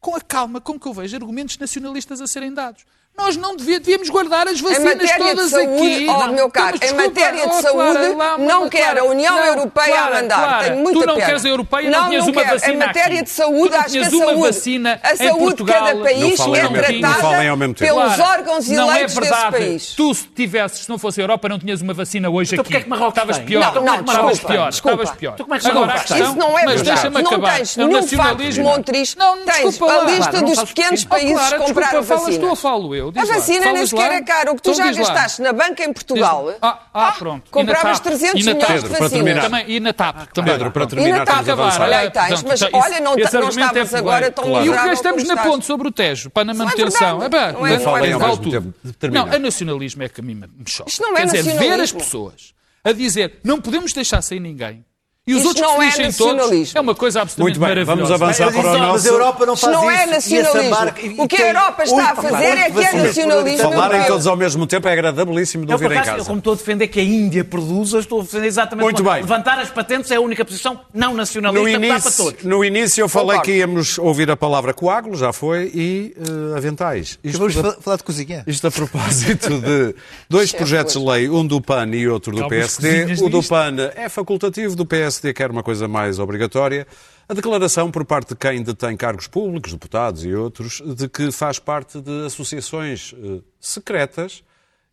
[0.00, 2.84] com a calma com que eu vejo argumentos nacionalistas a serem dados.
[3.16, 6.06] Nós não devíamos guardar as vacinas todas saúde, aqui.
[6.08, 10.18] Oh, meu caro, em matéria de saúde, oh, não quer a União não, Europeia Clara,
[10.18, 10.36] a mandar.
[10.36, 11.26] Clara, Tenho muita tu não pena.
[11.26, 12.54] queres a Europeia, não, não tinhas uma quero.
[12.54, 13.24] vacina Em matéria aqui.
[13.24, 18.18] de saúde, acho que a saúde, vacina a saúde de cada país é tratada pelos
[18.18, 19.94] órgãos eleitos desse país.
[19.94, 22.76] Tu, se tivesses, se não fosse a Europa, não tinhas uma vacina hoje então, aqui.
[22.76, 23.74] Então, Marrocos Estavas pior.
[23.74, 24.68] Não, não, Estavas pior.
[24.70, 25.36] Estavas pior.
[25.64, 27.10] Agora, isso não é verdade.
[27.10, 29.16] Não tens nenhum facto Montriz.
[29.46, 32.38] Tens a lista dos pequenos países que compraram vacina.
[32.40, 33.03] tu ou falo eu?
[33.16, 34.52] A vacina nem sequer é cara.
[34.52, 36.54] O que tu então já gastaste na banca em Portugal.
[36.60, 37.50] Ah, ah, pronto.
[37.50, 39.64] Compravas 300 milhões de vacinas.
[39.66, 40.52] E na TAP também.
[40.52, 41.48] Pedro, para terminar, e na TAP,
[41.80, 42.42] olha aí tens.
[42.42, 46.30] Mas olha, não estavas agora tão E o que gastamos na ponte sobre o Tejo,
[46.30, 47.18] para na manutenção.
[47.18, 48.74] Não é vale tudo.
[49.10, 50.88] Não, a nacionalismo é que a mim me choca.
[50.88, 54.84] Isto não é Quer dizer, ver as pessoas a dizer não podemos deixar sem ninguém
[55.26, 58.10] e os Isto outros não que é todos é uma coisa absolutamente Muito bem, vamos
[58.10, 58.92] avançar para o nosso...
[58.92, 60.02] Mas a Europa não faz Isto não isso.
[60.02, 61.22] é nacionalismo.
[61.22, 63.72] O que a Europa está a fazer é que é nacionalismo.
[63.72, 66.18] Falarem todos ao mesmo tempo é agradabilíssimo de ouvir em casa.
[66.18, 68.84] Eu, como estou a defender que a Índia produza, estou a defender exatamente...
[68.84, 69.22] Muito bem.
[69.22, 72.44] Levantar as patentes é a única posição não nacionalista no início, para todos.
[72.44, 73.44] No início eu falei Concordo.
[73.44, 77.18] que íamos ouvir a palavra coágulo, já foi, e uh, aventais.
[77.24, 78.44] Isto vamos da, falar de cozinha.
[78.46, 79.94] Isto a propósito de
[80.28, 83.14] dois projetos de lei, um do PAN e outro do PSD.
[83.22, 86.86] O do PAN é facultativo, do PSD quer uma coisa mais obrigatória,
[87.28, 91.58] a declaração por parte de quem detém cargos públicos, deputados e outros, de que faz
[91.58, 94.42] parte de associações eh, secretas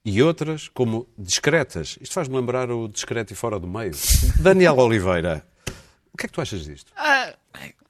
[0.03, 1.97] e outras como discretas.
[2.01, 3.91] Isto faz-me lembrar o discreto e fora do meio.
[4.39, 5.45] Daniel Oliveira,
[6.13, 6.91] o que é que tu achas disto?
[6.95, 7.33] Ah,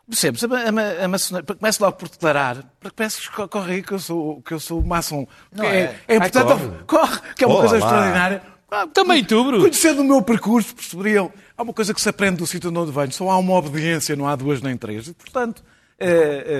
[0.08, 0.44] percebes?
[0.44, 3.94] A, a, a maçonaria, começo logo por declarar, para que peças que corre aí que
[3.94, 5.28] eu sou, que eu sou maçom.
[5.52, 6.70] Não é, é, é importante, corre.
[6.88, 7.20] corre.
[7.36, 7.86] que é uma coisa lá.
[7.86, 8.42] extraordinária.
[8.70, 9.60] Ah, também tu, Bruno.
[9.64, 11.32] Conhecendo o meu percurso, perceberiam.
[11.62, 13.12] Há uma coisa que se aprende do sítio onde venho.
[13.12, 15.10] Só há uma obediência, não há duas nem três.
[15.10, 15.64] E, portanto,
[16.00, 16.08] é,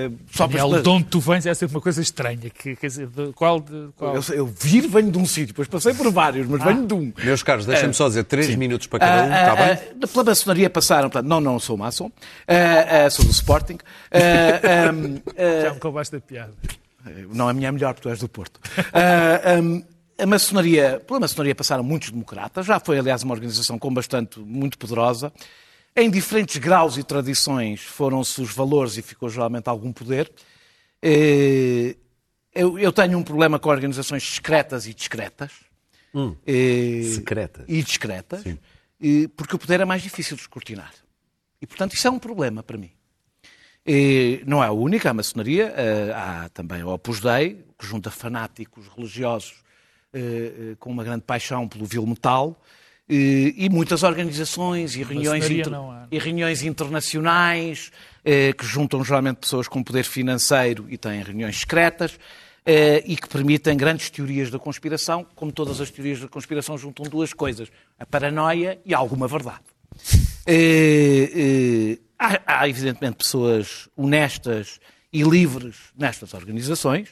[0.06, 0.80] é, só para...
[0.80, 2.48] de onde tu vens é sempre uma coisa estranha.
[2.48, 4.14] Que, quer dizer, de, qual, de, qual?
[4.14, 5.48] Eu, eu vir, venho de um sítio.
[5.48, 6.66] Depois passei por vários, mas ah.
[6.66, 7.12] venho de um.
[7.24, 8.56] Meus caros, deixem-me só dizer três sim.
[8.56, 10.08] minutos para cada um, uh, está uh, bem?
[10.08, 12.08] pela maçonaria passaram, portanto, não, não sou maçom,
[13.10, 13.78] sou do Sporting.
[15.64, 16.52] Já me coubaste da piada.
[17.32, 18.60] Não, a minha é melhor, porque tu és do Porto.
[19.60, 19.82] Um,
[20.18, 24.78] a maçonaria, pela maçonaria passaram muitos democratas, já foi, aliás, uma organização com bastante, muito
[24.78, 25.32] poderosa.
[25.94, 30.32] Em diferentes graus e tradições foram-se os valores e ficou geralmente algum poder.
[31.02, 31.96] Eh,
[32.54, 35.52] eu tenho um problema com organizações secretas e discretas.
[36.14, 37.64] Hum, eh, secretas.
[37.68, 38.58] E discretas, Sim.
[39.36, 40.92] porque o poder é mais difícil de escrutinar.
[41.60, 42.90] E, portanto, isso é um problema para mim.
[44.46, 48.86] Não é a única, a maçonaria, eh, há também o Opus Dei, que junta fanáticos
[48.88, 49.61] religiosos eh, eh,
[50.78, 52.60] com uma grande paixão pelo vil metal,
[53.08, 55.72] eh, e muitas organizações e reuniões, inter...
[56.10, 57.90] e reuniões internacionais
[58.56, 62.16] que juntam geralmente pessoas com poder financeiro e têm reuniões secretas
[63.04, 65.26] e que permitem grandes teorias da conspiração.
[65.34, 69.64] Como todas as teorias da conspiração, juntam duas coisas: a paranoia e alguma verdade.
[72.46, 74.78] Há, evidentemente, pessoas honestas
[75.12, 77.08] e livres nestas organizações.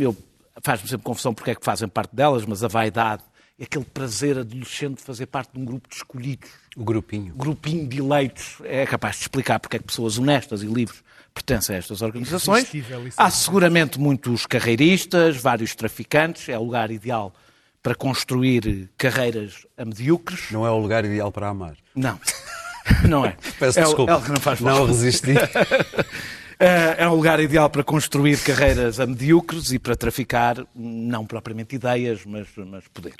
[0.00, 0.16] Eu
[0.62, 3.22] faz-me sempre confusão porque é que fazem parte delas, mas a vaidade
[3.58, 6.48] e aquele prazer adolescente de fazer parte de um grupo de escolhidos.
[6.76, 7.34] O grupinho.
[7.34, 8.58] Grupinho de eleitos.
[8.64, 11.02] É capaz de explicar porque é que pessoas honestas e livres
[11.34, 12.70] pertencem a estas organizações.
[13.16, 16.48] Há seguramente muitos carreiristas, vários traficantes.
[16.48, 17.34] É o lugar ideal
[17.82, 20.50] para construir carreiras a medíocres.
[20.52, 21.76] Não é o lugar ideal para amar.
[21.94, 22.18] Não.
[23.08, 23.36] Não é.
[23.58, 24.12] Peço é desculpa.
[24.12, 25.34] É não, faz não resisti.
[26.60, 31.76] É, é um lugar ideal para construir carreiras a medíocres e para traficar, não propriamente
[31.76, 33.14] ideias, mas, mas poder.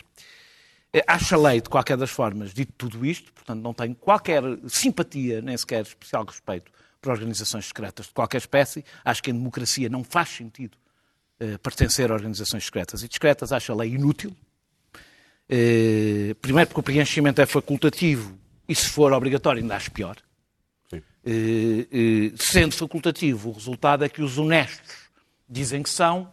[0.93, 4.43] É, acho a lei, de qualquer das formas, dito tudo isto, portanto não tenho qualquer
[4.67, 8.85] simpatia, nem sequer especial respeito por organizações secretas de qualquer espécie.
[9.05, 10.77] Acho que em democracia não faz sentido
[11.41, 13.53] uh, pertencer a organizações secretas e discretas.
[13.53, 14.35] Acho a lei inútil.
[16.43, 18.37] Primeiro porque o preenchimento é facultativo
[18.69, 20.17] e se for obrigatório ainda acho pior.
[21.31, 25.11] Eh, eh, sendo facultativo, o resultado é que os honestos
[25.47, 26.27] dizem que são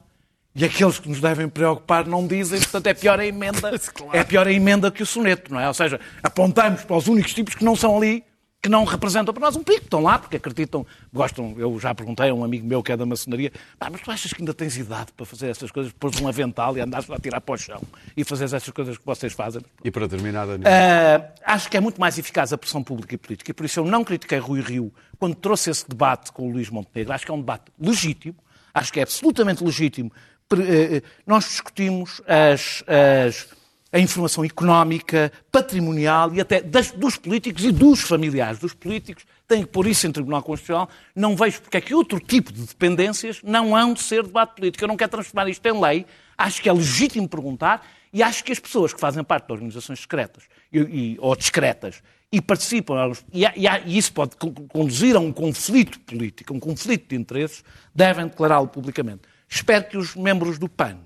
[0.56, 3.72] e aqueles que nos devem preocupar não dizem, portanto é pior a emenda,
[4.14, 5.68] é pior a emenda que o soneto, não é?
[5.68, 8.24] Ou seja, apontamos para os únicos tipos que não são ali
[8.66, 9.84] que não representam para nós um pico.
[9.84, 11.54] Estão lá porque acreditam, gostam.
[11.56, 14.42] Eu já perguntei a um amigo meu que é da maçonaria, mas tu achas que
[14.42, 17.54] ainda tens idade para fazer essas coisas, pôr um avental e andares a tirar para
[17.54, 17.80] o chão
[18.18, 19.62] e fazer essas coisas que vocês fazem?
[19.84, 20.68] E para terminar, Daniel?
[20.68, 23.80] Uh, acho que é muito mais eficaz a pressão pública e política e por isso
[23.80, 27.14] eu não critiquei Rui Rio quando trouxe esse debate com o Luís Montenegro.
[27.14, 28.36] Acho que é um debate legítimo,
[28.74, 30.12] acho que é absolutamente legítimo.
[30.54, 33.48] Eh, eh, nós discutimos as, as
[33.96, 39.26] a informação económica, patrimonial e até das, dos políticos e dos familiares dos políticos.
[39.48, 40.90] Tem que pôr isso em Tribunal Constitucional.
[41.16, 44.84] Não vejo porque é que outro tipo de dependências não hão de ser debate político.
[44.84, 46.06] Eu não quero transformar isto em lei.
[46.38, 50.02] Acho que é legítimo perguntar e acho que as pessoas que fazem parte de organizações
[50.02, 56.02] secretas e, e, ou discretas e participam, e, e, isso pode conduzir a um conflito
[56.02, 59.22] político, um conflito de interesses, devem declará-lo publicamente.
[59.48, 60.98] Espero que os membros do PAN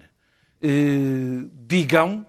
[0.62, 2.25] eh, digam,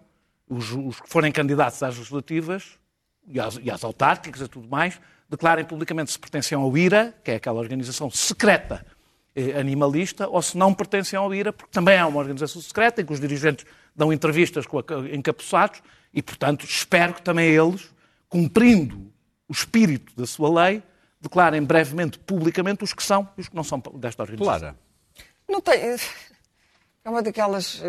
[0.51, 2.79] os, os, que forem candidatos às legislativas
[3.27, 7.31] e às, e às autárquicas e tudo mais, declarem publicamente se pertencem ao IRA, que
[7.31, 8.85] é aquela organização secreta
[9.35, 13.07] eh, animalista, ou se não pertencem ao IRA, porque também é uma organização secreta em
[13.07, 14.81] que os dirigentes dão entrevistas com
[15.13, 15.81] encapuçados
[16.13, 17.89] e, portanto, espero que também eles,
[18.29, 19.13] cumprindo
[19.49, 20.83] o espírito da sua lei,
[21.21, 24.59] declarem brevemente, publicamente, os que são e os que não são desta organização.
[24.59, 24.77] Clara.
[25.49, 25.97] Não tem.
[27.11, 27.83] É uma daquelas,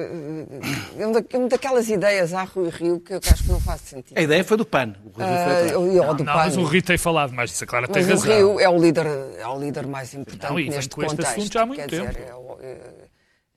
[0.97, 4.17] é uma daquelas ideias à Rui Rio que eu acho que não faz sentido.
[4.17, 4.95] A ideia foi do PAN.
[5.05, 6.39] O Rui uh, foi do não, PAN.
[6.39, 8.31] mas o Rui tem falado mais disso, a Clara tem mas razão.
[8.31, 9.05] o Rio é o líder,
[9.37, 11.21] é o líder mais importante não, neste com contexto.
[11.21, 12.07] Este assunto já há muito tempo.
[12.07, 12.33] Dizer,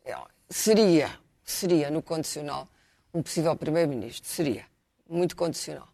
[0.05, 0.17] é, é,
[0.51, 1.11] seria,
[1.43, 2.69] seria no condicional
[3.15, 4.65] um possível primeiro-ministro, seria
[5.09, 5.89] muito condicional.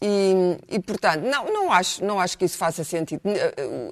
[0.00, 3.20] E, e, portanto, não, não, acho, não acho que isso faça sentido.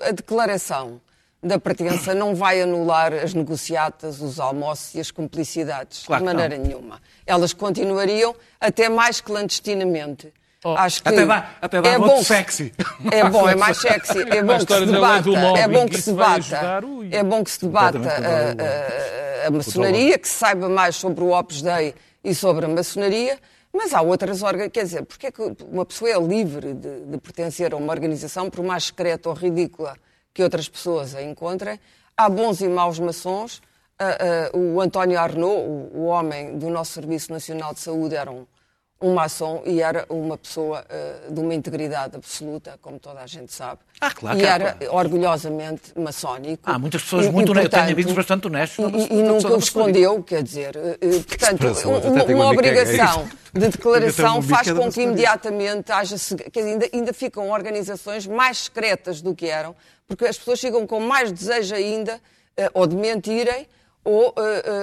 [0.07, 1.01] A declaração
[1.47, 6.59] da pertença não vai anular as negociatas, os almoços e as cumplicidades, claro de maneira
[6.59, 7.01] nenhuma.
[7.25, 10.33] Elas continuariam até mais clandestinamente.
[10.65, 12.73] Oh, Acho que até dá, até dá é bom, sexy.
[13.13, 14.19] É bom, é mais sexy.
[14.23, 15.31] É bom que se debata.
[15.59, 16.83] É bom que se debata.
[17.13, 21.39] É bom que se debata a, a, a maçonaria, que se saiba mais sobre o
[21.39, 23.39] Opus Dei e sobre a maçonaria.
[23.73, 24.73] Mas há outras organizações.
[24.73, 28.51] Quer dizer, porque é que uma pessoa é livre de, de pertencer a uma organização,
[28.51, 29.97] por mais secreta ou ridícula
[30.37, 31.81] que outras pessoas a encontrem.
[32.15, 33.63] Há bons e maus maçons.
[33.99, 38.31] Uh, uh, o António Arnaud, o, o, homem do nosso Serviço Nacional de Saúde, era
[38.31, 38.47] um,
[39.01, 43.53] um maçom e era uma pessoa uh, de uma integridade absoluta, como toda a gente
[43.53, 43.81] sabe.
[44.01, 44.39] Ah, claro.
[44.39, 46.63] E era orgulhosamente maçónico.
[46.65, 48.93] Há muitas pessoas muito honestas, tenho amigos bastante honestos.
[48.95, 51.67] E, e nunca o escondeu, quer dizer, uh, portanto,
[52.09, 56.17] uma, uma obrigação de declaração faz com que imediatamente haja,
[56.51, 59.77] quer dizer, ainda, ainda ficam organizações mais secretas do que eram,
[60.09, 62.15] porque as pessoas chegam com mais desejo ainda,
[62.59, 63.69] uh, ou de mentirem,
[64.07, 64.35] ou, uh, uh,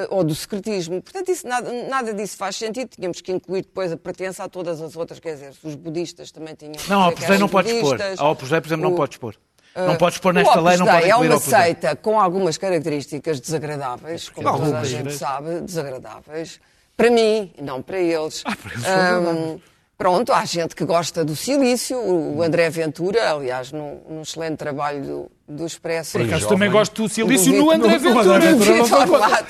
[0.09, 1.01] ou do secretismo.
[1.01, 2.89] Portanto, isso, nada, nada disso faz sentido.
[2.89, 6.53] Tínhamos que incluir depois a pertença a todas as outras, quer dizer, os budistas também
[6.53, 6.73] tinham.
[6.87, 7.97] Não, a Opus Dei não podes pôr.
[8.17, 9.35] A Opus Dei, por exemplo, não podes pôr.
[9.75, 14.29] Não podes pôr nesta lei, não pode incluir é uma seita com algumas características desagradáveis,
[14.29, 16.59] como toda a gente sabe, desagradáveis.
[16.95, 18.43] Para mim, não para eles.
[18.45, 19.59] Ah, para eles um,
[19.97, 25.01] Pronto, há gente que gosta do silício, o André Ventura, aliás, num, num excelente trabalho
[25.01, 26.13] do, do Expresso.
[26.13, 28.43] Por acaso também gosto do silício no André Ventura.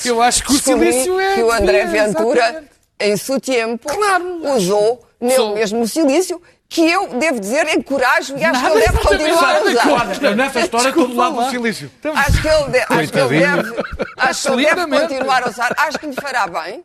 [0.06, 1.36] Eu acho que o silício é...
[1.36, 2.66] que o André Ventura,
[3.00, 4.56] em seu tempo, claro.
[4.56, 5.56] usou nele Sou...
[5.56, 9.56] mesmo o silício, que eu, devo dizer, encorajo e acho Nada, que ele deve continuar
[9.56, 10.36] a usar.
[10.36, 11.92] Nessa história, estou do lado do silício.
[12.16, 13.84] Acho que ele, de, acho que ele deve,
[14.18, 15.74] acho que ele deve continuar a usar.
[15.78, 16.84] Acho que lhe fará bem.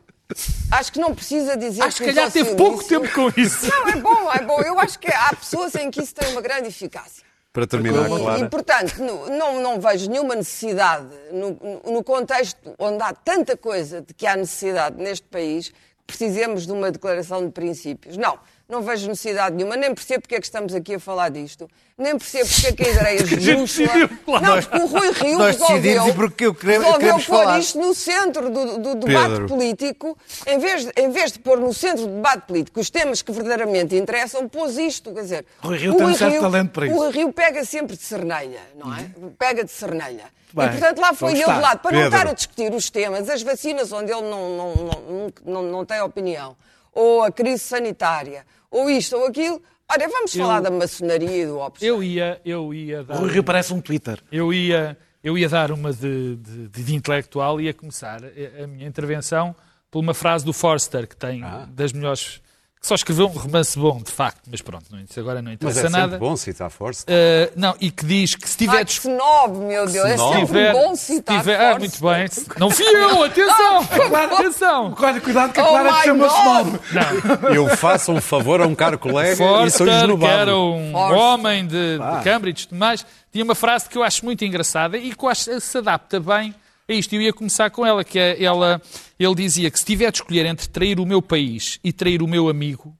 [0.70, 2.04] Acho que não precisa dizer acho que.
[2.04, 3.66] Acho que calhar teve pouco tempo com isso.
[3.66, 4.60] Não, é bom, é bom.
[4.60, 7.26] Eu acho que há pessoas em que isso tem uma grande eficácia.
[7.52, 8.44] Para terminar, e, claro.
[8.44, 11.58] E, portanto, não, não vejo nenhuma necessidade, no,
[11.90, 16.72] no contexto onde há tanta coisa de que há necessidade neste país, que precisemos de
[16.72, 18.16] uma declaração de princípios.
[18.16, 21.70] Não não vejo necessidade nenhuma, nem percebo porque é que estamos aqui a falar disto,
[21.96, 23.88] nem percebo porque é que a ideia esdrúxula...
[24.42, 27.58] Não, porque o Rui Rio Nós resolveu, porque eu queremos, resolveu pôr falar.
[27.58, 29.46] isto no centro do, do debate Pedro.
[29.48, 33.22] político, em vez, de, em vez de pôr no centro do debate político os temas
[33.22, 35.46] que verdadeiramente interessam, pôs isto, quer dizer...
[35.60, 36.94] Rui Rio tem um certo talento para isso.
[36.94, 39.10] O Rui Rio pega sempre de cernelha, não é?
[39.16, 39.30] Uhum.
[39.30, 40.26] Pega de cernelha.
[40.52, 42.10] Bem, e, portanto, lá foi ele de lado, para Pedro.
[42.10, 45.84] não estar a discutir os temas, as vacinas onde ele não, não, não, não, não
[45.84, 46.54] tem opinião,
[46.92, 49.62] ou a crise sanitária, ou isto ou aquilo.
[49.90, 51.82] Olha, vamos eu, falar da maçonaria e do Opus.
[51.82, 53.22] Eu ia, eu ia dar.
[53.22, 54.20] O Rio parece um Twitter.
[54.30, 58.66] Eu ia, eu ia dar uma de, de, de intelectual e ia começar a, a
[58.66, 59.56] minha intervenção
[59.90, 61.66] por uma frase do Forster, que tem ah.
[61.70, 62.42] das melhores
[62.80, 65.82] que só escreveu um romance bom, de facto, mas pronto, não, isso agora não interessa
[65.84, 66.18] mas é nada.
[66.18, 67.02] bom citar Force.
[67.04, 68.78] Uh, não, e que diz que se tiver...
[68.80, 72.28] Ah, que snob, meu Deus, é sempre tiver, bom citar tiver, Ah, muito bem.
[72.58, 73.86] Não fui eu, atenção!
[74.08, 74.94] claro, atenção!
[74.94, 76.80] Cuidado que a Clara oh chama snob.
[76.92, 77.48] Não.
[77.50, 80.18] Eu faço um favor a um caro colega Forster, e sou esnobado.
[80.32, 81.18] que era um Forster.
[81.18, 84.96] homem de, de Cambridge e tudo mais, tinha uma frase que eu acho muito engraçada
[84.96, 86.54] e que eu acho que se adapta bem
[86.88, 87.14] é isto.
[87.14, 88.80] Eu ia começar com ela, que é, ela,
[89.18, 92.26] ele dizia que se tiver de escolher entre trair o meu país e trair o
[92.26, 92.96] meu amigo,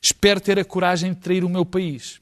[0.00, 2.20] espero ter a coragem de trair o meu país.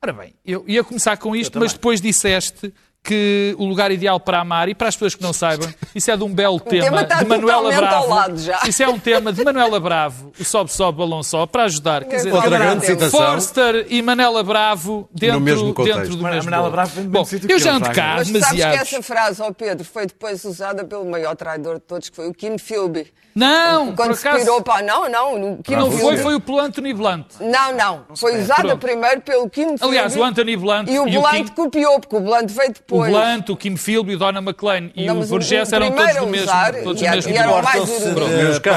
[0.00, 2.72] Ora bem, eu ia começar com isto, mas depois disseste
[3.02, 6.16] que o lugar ideal para amar, e para as pessoas que não saibam, isso é
[6.16, 8.14] de um belo tema, tema de Manuela Bravo.
[8.68, 12.04] Isso é um tema de Manuela Bravo, o Sobe Sobe Balão Só, para ajudar.
[12.04, 13.20] Quer dizer, Outra grande citação.
[13.20, 17.58] Forster e Manela Bravo dentro, no mesmo dentro do mesmo Manela Bravo vem Bom, eu
[17.58, 18.72] já ando cá Mas demasiado.
[18.72, 22.08] sabes que essa frase, ó oh Pedro, foi depois usada pelo maior traidor de todos,
[22.08, 23.12] que foi o Kim Philby.
[23.34, 24.82] Não, Quando por se acaso, pirou para...
[24.82, 25.52] Não, não.
[25.54, 27.26] O Kim não foi, foi o Anthony Blunt.
[27.40, 28.04] Não, não.
[28.14, 28.78] Foi usada Pronto.
[28.78, 29.84] primeiro pelo Kim Philby.
[29.84, 32.70] Aliás, o Anthony Blunt E o e o Blunt Kim- copiou, porque o Blunt veio
[32.70, 33.10] O depois.
[33.10, 35.24] Blunt, o Kim Philby, o Donna McLean e Não, o o-
[35.72, 37.62] o eram todos do mesmo, usar, todos e mesmo e era grupo.
[37.62, 37.88] mais.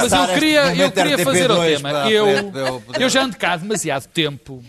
[0.01, 1.89] Mas eu queria, este eu queria fazer RTP2 tema.
[2.09, 4.63] Eu, eu- já ando cá há demasiado tempo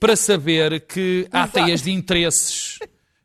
[0.00, 2.78] para saber que há teias de interesses,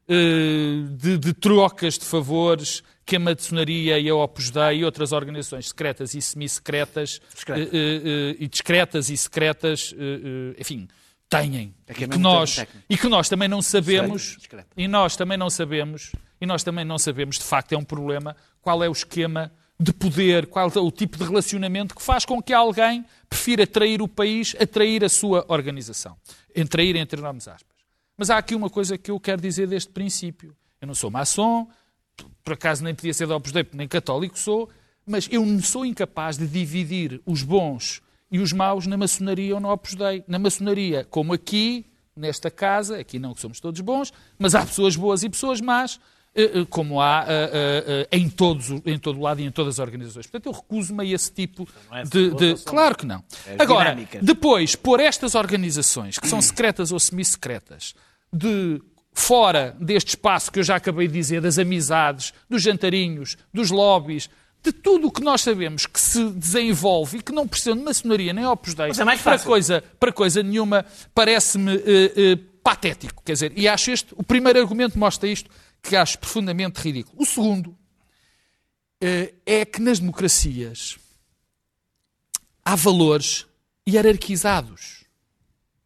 [0.08, 5.12] eh, de, de trocas de favores que a maçonaria e a Opus Dei e outras
[5.12, 9.94] organizações secretas e semi-secretas eh, eh, eh, e discretas e secretas,
[10.58, 10.88] enfim,
[11.30, 11.74] têm.
[11.88, 14.38] É que é e, que nós, e que nós também não sabemos,
[14.78, 18.36] e nós também não sabemos, e nós também não sabemos, de facto é um problema,
[18.62, 22.42] qual é o esquema de poder, qual é o tipo de relacionamento que faz com
[22.42, 26.16] que alguém prefira trair o país a trair a sua organização.
[26.70, 27.74] Trair entre enormes aspas.
[28.16, 30.56] Mas há aqui uma coisa que eu quero dizer desde o princípio.
[30.80, 31.68] Eu não sou maçom,
[32.44, 34.70] por acaso nem podia ser da Opus Dei, porque nem católico sou,
[35.06, 39.60] mas eu não sou incapaz de dividir os bons e os maus na maçonaria ou
[39.62, 40.24] na Opus Dei.
[40.28, 41.86] Na maçonaria, como aqui,
[42.16, 46.00] nesta casa, aqui não que somos todos bons, mas há pessoas boas e pessoas más,
[46.36, 49.80] eh, eh, como há eh, em, todos, em todo o lado e em todas as
[49.80, 50.26] organizações.
[50.26, 52.30] Portanto, eu recuso-me a esse tipo é de...
[52.30, 53.24] boas de- são Claro que não.
[53.46, 57.94] É Agora, depois, por estas organizações, que são secretas ou semi-secretas,
[58.32, 58.82] de
[59.14, 64.30] fora deste espaço que eu já acabei de dizer, das amizades, dos jantarinhos, dos lobbies,
[64.64, 68.32] de tudo o que nós sabemos que se desenvolve e que não precisa de maçonaria
[68.32, 73.22] nem Opus Dei é mais para, coisa, para coisa nenhuma, parece-me eh, eh, patético.
[73.24, 75.50] Quer dizer, e acho este, o primeiro argumento mostra isto,
[75.82, 77.22] que acho profundamente ridículo.
[77.22, 77.78] O segundo
[79.02, 80.98] eh, é que nas democracias
[82.64, 83.46] há valores
[83.88, 85.04] hierarquizados.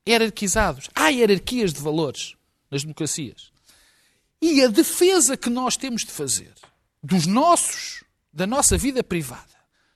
[0.07, 0.87] Hierarquizados.
[0.93, 2.36] Há hierarquias de valores
[2.71, 3.51] nas democracias.
[4.41, 6.53] E a defesa que nós temos de fazer
[7.01, 9.45] dos nossos, da nossa vida privada,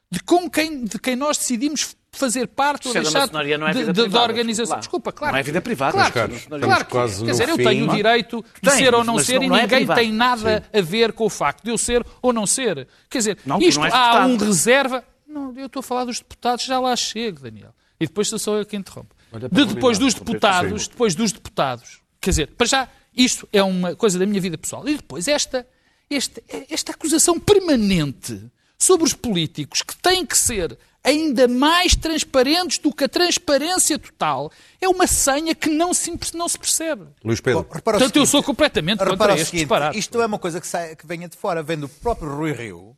[0.10, 3.94] de com quem, de quem nós decidimos fazer parte ou deixar não é de- vida
[3.94, 4.74] de- da organização.
[4.74, 4.80] lá.
[4.80, 5.32] Desculpa, claro.
[5.34, 6.46] Não é vida privada, Claro, caros.
[6.46, 7.64] claro quase Quer dizer, eu fim.
[7.64, 10.00] tenho o direito de Tem, ser ou não ser não- e não é ninguém privado.
[10.02, 12.86] tem nada a ver com o facto de eu ser ou não ser.
[13.10, 15.04] Quer dizer, isto és há um reserva.
[15.26, 17.74] Não, eu estou a falar dos deputados, já lá chego, Daniel.
[17.98, 19.16] E depois sou eu que interrompo.
[19.50, 22.01] De depois dos deputados, depois dos deputados.
[22.22, 24.88] Quer dizer, para já, isto é uma coisa da minha vida pessoal.
[24.88, 25.68] E depois esta,
[26.10, 28.40] esta, esta acusação permanente
[28.78, 34.52] sobre os políticos que têm que ser ainda mais transparentes do que a transparência total
[34.80, 37.08] é uma senha que não se, não se percebe.
[37.24, 37.62] Luís Pedro.
[37.72, 39.98] Repara o Portanto, eu seguinte, sou completamente repara contra o este seguinte, disparate.
[39.98, 42.52] Isto não é uma coisa que, sai, que venha de fora, vem do próprio Rui
[42.54, 42.96] Rio,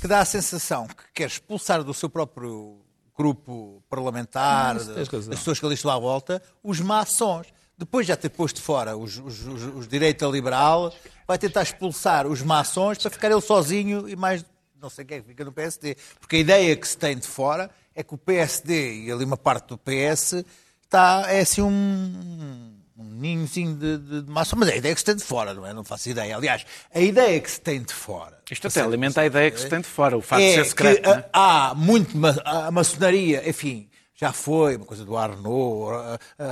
[0.00, 2.80] que dá a sensação que quer expulsar do seu próprio
[3.16, 7.46] grupo parlamentar, Ah, das pessoas que ali estão à volta, os maçons.
[7.76, 10.94] Depois de já ter posto fora os, os, os, os direita liberal,
[11.26, 14.44] vai tentar expulsar os maçons para ficar ele sozinho e mais
[14.80, 15.96] não sei quem é fica no PSD.
[16.20, 19.36] Porque a ideia que se tem de fora é que o PSD e ali uma
[19.36, 20.44] parte do PS
[20.82, 24.56] está, é assim um, um ninhozinho de, de, de maçom.
[24.56, 25.72] Mas é a ideia que se tem de fora, não é?
[25.72, 26.36] Não faço ideia.
[26.36, 26.64] Aliás,
[26.94, 28.38] a ideia que se tem de fora.
[28.50, 30.64] Isto até alimenta a ideia que se tem de fora, o facto de É ser
[30.66, 31.02] secreto.
[31.02, 31.30] que é?
[31.32, 36.44] ah, há muito ma a maçonaria, enfim, já foi uma coisa do Arnaud, a- a-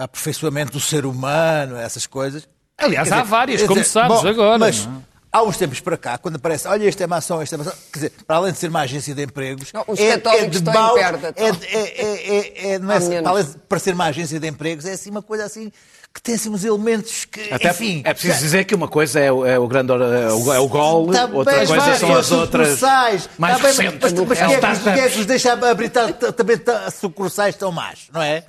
[0.00, 2.48] a- aperfeiçoamento do ser humano, essas coisas.
[2.76, 5.02] Aliás, Quer há dizer, várias, como dizer, sabes bom, agora, Mas não é?
[5.32, 7.98] há uns tempos para cá, quando aparece, olha, este é maçom, este é maçom, quer
[7.98, 10.56] dizer, para além de ser uma agência de empregos, Não, os é, católicos é de
[10.56, 13.44] estão em balde, perda, é, de- é, é, é, é- não é assim, para além
[13.44, 15.70] de para ser uma agência de empregos, é assim uma coisa assim
[16.14, 18.00] que tem assim uns elementos que, Até enfim...
[18.04, 19.96] é preciso dizer que uma coisa é o, é o grande é
[20.32, 23.28] o, é o gol, Tá outra bem, coisa vai, são as outras sucursais.
[23.36, 23.98] mais Tá bem, recentes.
[24.00, 26.30] Mas, mas, mas É quem, o é que, é que os deixa abrir ta- ta-
[26.32, 28.44] também ta- sucursais tão más, não é?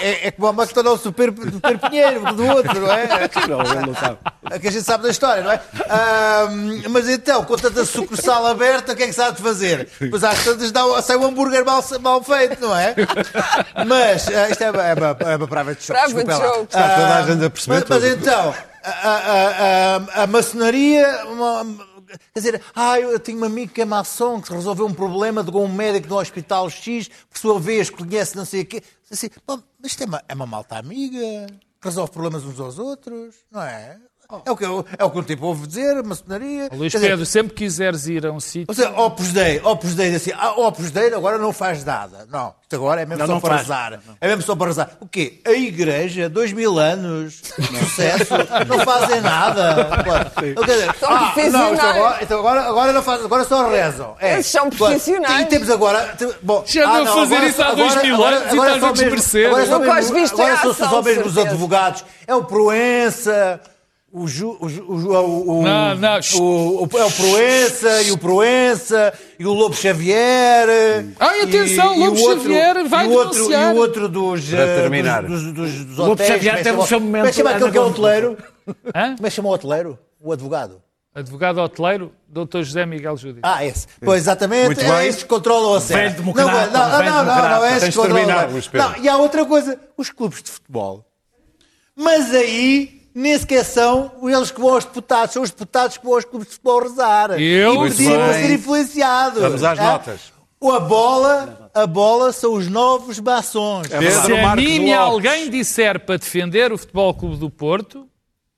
[0.00, 3.06] É, é como uma questão do super, do super Pinheiro, do outro, não é?
[3.48, 4.18] Não, ele não sabe.
[4.50, 5.60] É que a gente sabe da história, não é?
[6.88, 9.88] Mas então, com tanta sucursal aberta, o que é que se há de fazer?
[10.10, 12.94] Pois às tantas dá, sai um hambúrguer mal, mal feito, não é?
[13.86, 16.00] Mas ah, isto é uma, é uma, é uma private joke.
[16.00, 17.01] Private desculpa lá.
[17.02, 21.24] Toda a gente a perceber mas, mas então, a, a- a- a maçonaria.
[21.26, 21.92] uma-
[22.34, 25.50] Quer dizer, ah, eu tenho um amigo que é maçom que resolveu um problema de
[25.50, 28.82] um médico no hospital X, por sua vez conhece não sei o quê.
[29.10, 31.46] Assim, bom, mas isto é uma, é uma malta amiga,
[31.80, 33.96] que resolve problemas uns aos outros, não é?
[34.44, 36.68] É o que, é o que o tipo ouve dizer, maçonaria.
[36.72, 38.66] Luís Pedro, dizer, sempre quiseres ir a um sítio.
[38.68, 42.26] Ou seja, Opus Dei, Opus Dei, assim, ah, Opus Dei agora não faz nada.
[42.30, 44.00] Não, isto agora é mesmo não, só não para rezar.
[44.20, 44.90] É mesmo só para rezar.
[45.00, 45.40] O quê?
[45.44, 47.42] A igreja, dois mil anos,
[47.80, 48.34] sucesso,
[48.66, 49.88] não fazem nada.
[50.34, 54.16] Quer dizer, ah, não, agora, então agora, agora, não faz, agora só rezam.
[54.18, 54.34] É.
[54.34, 55.42] Eles são profissionais.
[55.42, 56.16] E temos agora.
[56.42, 58.92] Bom, Já ah, não, fazer agora, isso há dois mil anos agora, e estás a
[58.92, 59.46] desmerecer.
[59.48, 62.04] Agora, agora, agora, agora, agora são só mesmo os advogados.
[62.26, 63.60] É o Proença
[64.12, 66.20] o, Ju, o, o, o, não, não.
[66.34, 70.68] O, o, é o Proença e o Proença e o Lobo Xavier.
[71.18, 74.60] Ai, atenção, e, Lobo e Xavier vai e o outro, E o outro dos, Para
[74.60, 75.22] eh, terminar.
[75.22, 77.22] dos, dos, dos, dos Lobo Xavier teve o seu momento.
[77.22, 78.38] Como é que chama aquele que é o hoteleiro?
[78.94, 79.16] Hã?
[79.16, 79.98] Como é que chama o hoteleiro?
[80.20, 80.82] O advogado?
[81.14, 82.62] Advogado hoteleiro, Dr.
[82.62, 83.40] José Miguel Júdice.
[83.42, 83.86] Ah, esse.
[84.02, 84.66] Pois, exatamente.
[84.66, 86.14] Muito é estes que controlam a série.
[86.20, 88.50] Não, não, não, não, não, não, é estes que controlam.
[88.74, 89.78] Não, e há outra coisa.
[89.96, 91.04] Os clubes de futebol.
[91.96, 96.14] Mas aí nem sequer são eles que vão aos deputados, são os deputados que vão
[96.14, 97.40] aos clubes de futebol rezar.
[97.40, 97.86] Eu?
[97.86, 99.42] E pediram para ser influenciados.
[99.42, 99.82] Vamos às é?
[99.82, 100.32] notas.
[100.62, 103.90] A bola, a bola são os novos maçons.
[103.90, 108.06] É Se a mim me alguém disser para defender o Futebol Clube do Porto,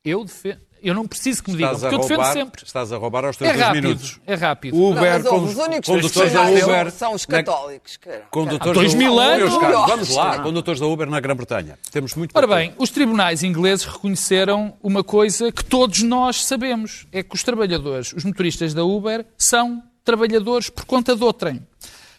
[0.05, 0.64] eu defendo.
[0.85, 2.63] Eu não preciso que me digam, porque eu defendo sempre.
[2.63, 4.21] Estás a roubar aos teus é rápido, minutos.
[4.27, 4.77] É rápido.
[4.77, 7.99] Uber, não, os únicos condutores da Uber são os católicos.
[8.31, 9.51] Condutores dois mil anos.
[9.89, 11.79] Vamos lá, condutores da Uber na Grã-Bretanha.
[11.91, 17.07] Temos muito Ora bem, os tribunais ingleses reconheceram uma coisa que todos nós sabemos.
[17.11, 21.67] É que os trabalhadores, os motoristas da Uber, são trabalhadores por conta de outrem.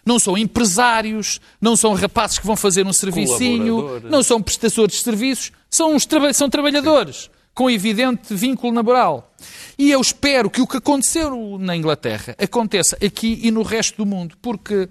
[0.04, 5.04] Não são empresários, não são rapazes que vão fazer um servicinho, não são prestadores de
[5.04, 7.24] serviços, são, traba são trabalhadores.
[7.24, 9.34] Sim com evidente vínculo laboral.
[9.78, 14.06] E eu espero que o que aconteceu na Inglaterra aconteça aqui e no resto do
[14.06, 14.90] mundo, porque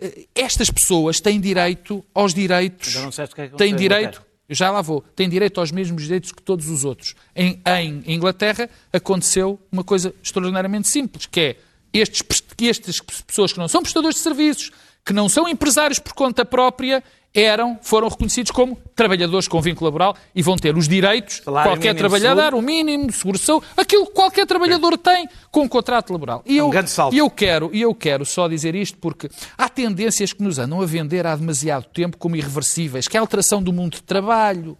[0.00, 2.94] eh, estas pessoas têm direito aos direitos.
[2.94, 4.26] não sei o que é que têm direito.
[4.48, 5.04] Eu já lá vou.
[5.14, 7.14] Têm direito aos mesmos direitos que todos os outros.
[7.36, 11.56] Em, em Inglaterra aconteceu uma coisa extraordinariamente simples, que é
[11.92, 12.22] estes,
[12.62, 14.70] estas pessoas que não são prestadores de serviços,
[15.04, 17.04] que não são empresários por conta própria,
[17.34, 21.94] eram, foram reconhecidos como trabalhadores com vínculo laboral e vão ter os direitos Salário qualquer
[21.94, 26.42] trabalhador, o mínimo, seguro saúde, aquilo que qualquer trabalhador tem com um contrato laboral.
[26.46, 29.68] E é um eu, e eu quero, e eu quero só dizer isto porque há
[29.68, 33.62] tendências que nos andam a vender há demasiado tempo como irreversíveis, que é a alteração
[33.62, 34.76] do mundo de trabalho,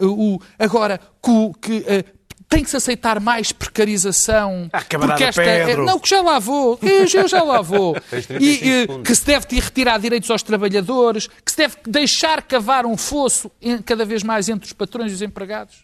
[0.00, 2.04] o, agora, que, que eh,
[2.52, 4.68] tem que se aceitar mais precarização.
[4.72, 5.82] Ah, porque esta é- Pedro.
[5.82, 6.78] É, não, que já lá vou.
[6.82, 7.96] Eu já lá vou.
[8.38, 13.50] e que se deve retirar direitos aos trabalhadores, que se deve deixar cavar um fosso
[13.86, 15.76] cada vez mais entre os patrões e os empregados.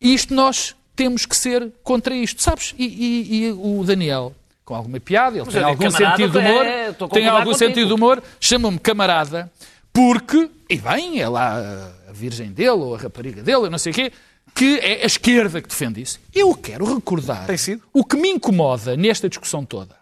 [0.00, 2.74] E isto nós temos que ser contra isto, sabes?
[2.78, 4.34] E, e, e o Daniel,
[4.64, 7.58] com alguma piada, ele tem algum sentido de humor, é, tem algum contigo.
[7.58, 9.50] sentido de humor, chama-me camarada,
[9.92, 13.92] porque, e bem, é lá a virgem dele ou a rapariga dele, eu não sei
[13.92, 14.12] o quê,
[14.54, 16.20] que é a esquerda que defende isso.
[16.34, 17.46] Eu quero recordar.
[17.46, 17.82] Tem sido?
[17.92, 19.96] O que me incomoda nesta discussão toda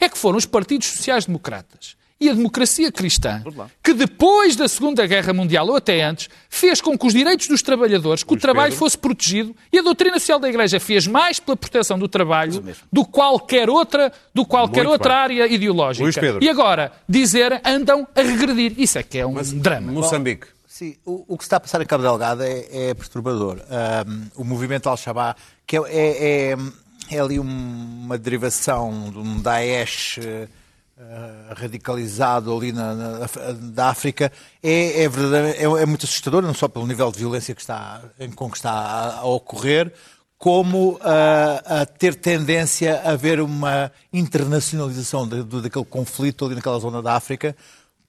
[0.00, 3.42] é que foram os partidos sociais-democratas e a democracia cristã
[3.82, 7.62] que depois da Segunda Guerra Mundial ou até antes fez com que os direitos dos
[7.62, 8.78] trabalhadores, que Luís o trabalho Pedro.
[8.78, 13.04] fosse protegido e a doutrina social da Igreja fez mais pela proteção do trabalho do
[13.04, 16.38] qualquer outra, do qualquer outra área ideológica.
[16.40, 18.74] E agora dizer andam a regredir.
[18.78, 19.90] Isso é que é um Mas, drama.
[19.90, 20.46] Moçambique.
[20.82, 23.60] Sim, o, o, que se está a passar em Cabo Delgado é, é perturbador.
[24.04, 26.56] Um, o movimento Al-Shabaab, que é, é, é,
[27.08, 30.48] é ali uma derivação de um Daesh uh,
[31.54, 33.18] radicalizado ali na, na,
[33.52, 37.60] da África, é, é, é, é, muito assustador, não só pelo nível de violência que
[37.60, 38.02] está,
[38.34, 39.92] com que está a, a ocorrer,
[40.36, 41.00] como uh,
[41.64, 47.14] a ter tendência a haver uma internacionalização de, de, daquele conflito ali naquela zona da
[47.14, 47.54] África,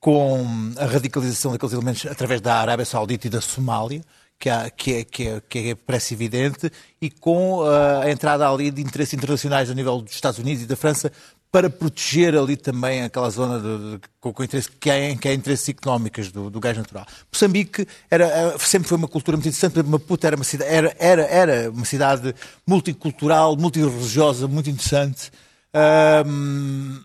[0.04, 0.46] com
[0.78, 4.02] a radicalização daqueles elementos através da Arábia Saudita e da Somália,
[4.38, 6.70] que, há, que, é, que, é, que é, parece evidente,
[7.02, 10.66] e com uh, a entrada ali de interesses internacionais a nível dos Estados Unidos e
[10.66, 11.10] da França
[11.50, 15.70] para proteger ali também aquela zona de, de, com, com interesse, que, é, que interesses
[15.70, 17.06] económicos do, do gás natural.
[17.32, 21.22] Moçambique era, eh, sempre foi uma cultura muito interessante, Maputo era uma cidade, era, era,
[21.28, 22.36] era uma cidade
[22.68, 25.32] multicultural, multirreligiosa, muito interessante,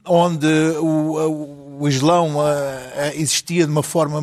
[0.07, 0.47] onde
[0.79, 2.37] o, o Islão
[3.15, 4.21] existia de uma forma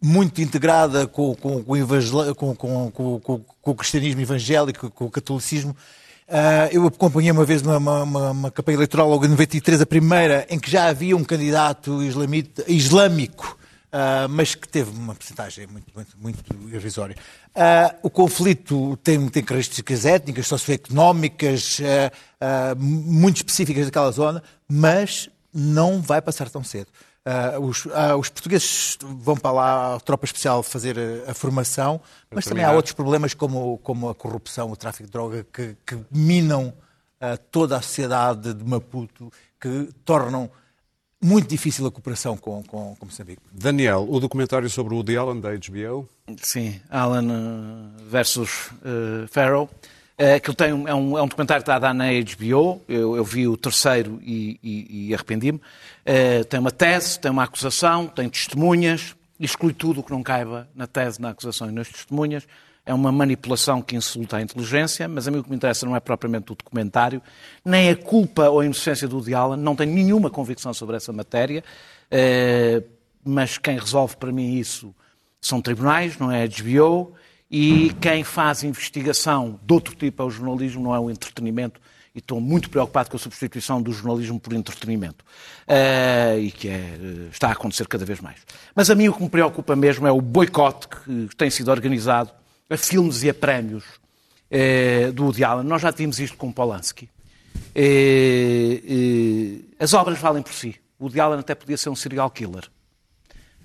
[0.00, 5.76] muito integrada com, com, com, com, com o cristianismo evangélico, com o catolicismo.
[6.28, 10.46] Uh, eu acompanhei uma vez uma, uma, uma, campanha eleitoral logo em 93, a primeira,
[10.50, 13.57] em que já havia um candidato islamita, islâmico,
[13.88, 17.16] uh, mas que teve uma porcentagem muito, muito, muito irrisória.
[17.48, 26.00] Uh, o conflito tem, tem características étnicas, socioeconómicas, uh, muito específicas daquela zona, mas não
[26.00, 26.88] vai passar tão cedo.
[27.60, 27.84] Os,
[28.18, 32.72] os, portugueses vão para lá, a tropa especial, fazer a, a formação, mas também há
[32.72, 36.72] outros problemas como, como a corrupção, o tráfico de droga, que, que minam
[37.50, 39.30] toda a sociedade de Maputo,
[39.60, 40.50] que tornam
[41.20, 43.42] muito difícil a cooperação com, com, com Moçambique.
[43.52, 46.08] Daniel, o documentário sobre o Woody Allen da HBO?
[46.42, 47.28] Sim, Allen
[48.08, 48.70] versus
[49.30, 49.68] Farrell.
[50.20, 53.24] É, tem, é, um, é um documentário que está a dar na HBO, eu, eu
[53.24, 55.60] vi o terceiro e, e, e arrependi-me.
[56.04, 60.68] É, tem uma tese, tem uma acusação, tem testemunhas, exclui tudo o que não caiba
[60.74, 62.48] na tese, na acusação e nas testemunhas.
[62.88, 65.94] É uma manipulação que insulta a inteligência, mas a mim o que me interessa não
[65.94, 67.20] é propriamente o documentário,
[67.62, 71.62] nem a culpa ou a inocência do Allen, não tenho nenhuma convicção sobre essa matéria,
[72.10, 72.82] é,
[73.22, 74.94] mas quem resolve para mim isso
[75.38, 77.12] são tribunais, não é a HBO,
[77.50, 81.78] e quem faz investigação de outro tipo é o jornalismo, não é o entretenimento.
[82.14, 85.22] E estou muito preocupado com a substituição do jornalismo por entretenimento.
[85.68, 88.38] Uh, e que é, eh, está a acontecer cada vez mais.
[88.74, 92.32] Mas a mim o que me preocupa mesmo é o boicote que tem sido organizado
[92.68, 95.66] a filmes e a prémios uh, do Woody Allen.
[95.66, 97.08] Nós já tínhamos isto com Polanski.
[97.76, 100.76] Uh, as obras valem por si.
[100.98, 102.64] O Woody Allen até podia ser um serial killer.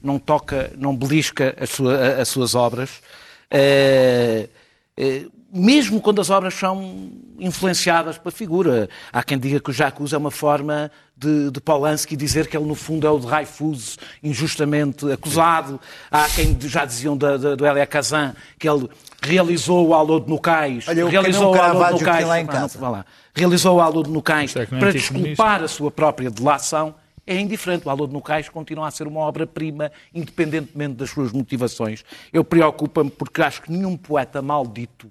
[0.02, 3.02] Não toca, não belisca as, sua, as suas obras
[5.54, 8.90] mesmo quando as obras são influenciadas pela figura.
[9.12, 12.66] Há quem diga que o Jacques é uma forma de, de Polanski dizer que ele,
[12.66, 15.80] no fundo, é o Dreyfus injustamente acusado.
[16.10, 18.90] Há quem já diziam do, do, do Elia Kazan que ele
[19.22, 20.88] realizou o Alô de Nucais.
[20.88, 22.28] Olha, realizou o Alô de Nucais.
[22.28, 22.80] Lá em casa.
[22.80, 26.96] Não, lá, realizou o Alô de Nucais é para desculpar a sua própria delação
[27.26, 27.88] é indiferente.
[27.88, 32.04] O Alô de Nucais continua a ser uma obra-prima, independentemente das suas motivações.
[32.34, 35.10] Eu preocupa-me porque acho que nenhum poeta maldito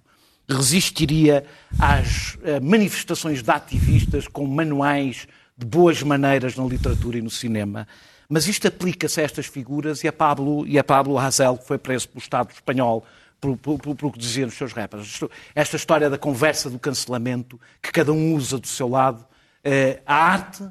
[0.49, 1.45] resistiria
[1.79, 5.27] às eh, manifestações de ativistas com manuais
[5.57, 7.87] de boas maneiras na literatura e no cinema.
[8.29, 11.79] Mas isto aplica-se a estas figuras e a Pablo, e a Pablo Hazel, que foi
[11.79, 13.05] preso pelo Estado espanhol
[13.41, 15.21] por, por, que diziam os seus rappers.
[15.55, 19.25] Esta história da conversa do cancelamento, que cada um usa do seu lado,
[19.65, 20.65] eh, a arte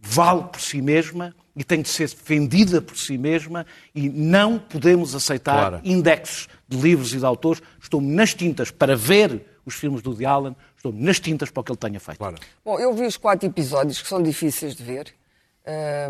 [0.00, 5.14] vale por si mesma e tem de ser defendida por si mesma e não podemos
[5.14, 5.80] aceitar claro.
[5.84, 7.62] indexes de livros e de autores.
[7.80, 11.64] Estou-me nas tintas para ver os filmes do Woody Allen, estou-me nas tintas para o
[11.64, 12.18] que ele tenha feito.
[12.18, 12.36] Claro.
[12.64, 15.14] Bom, eu vi os quatro episódios que são difíceis de ver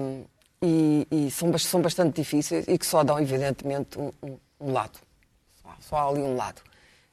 [0.01, 0.25] um,
[0.63, 4.99] e, e, são, são bastante difíceis e que só dão, evidentemente, um, um, um lado.
[5.63, 6.63] Só, só, há ali um lado.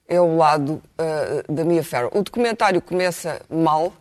[0.07, 2.11] É o lado uh, da Mia Farrow.
[2.13, 3.93] O documentário começa mal,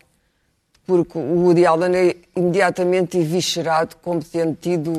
[0.97, 4.93] porque o Woody Allen é imediatamente eviscerado como tendo tido,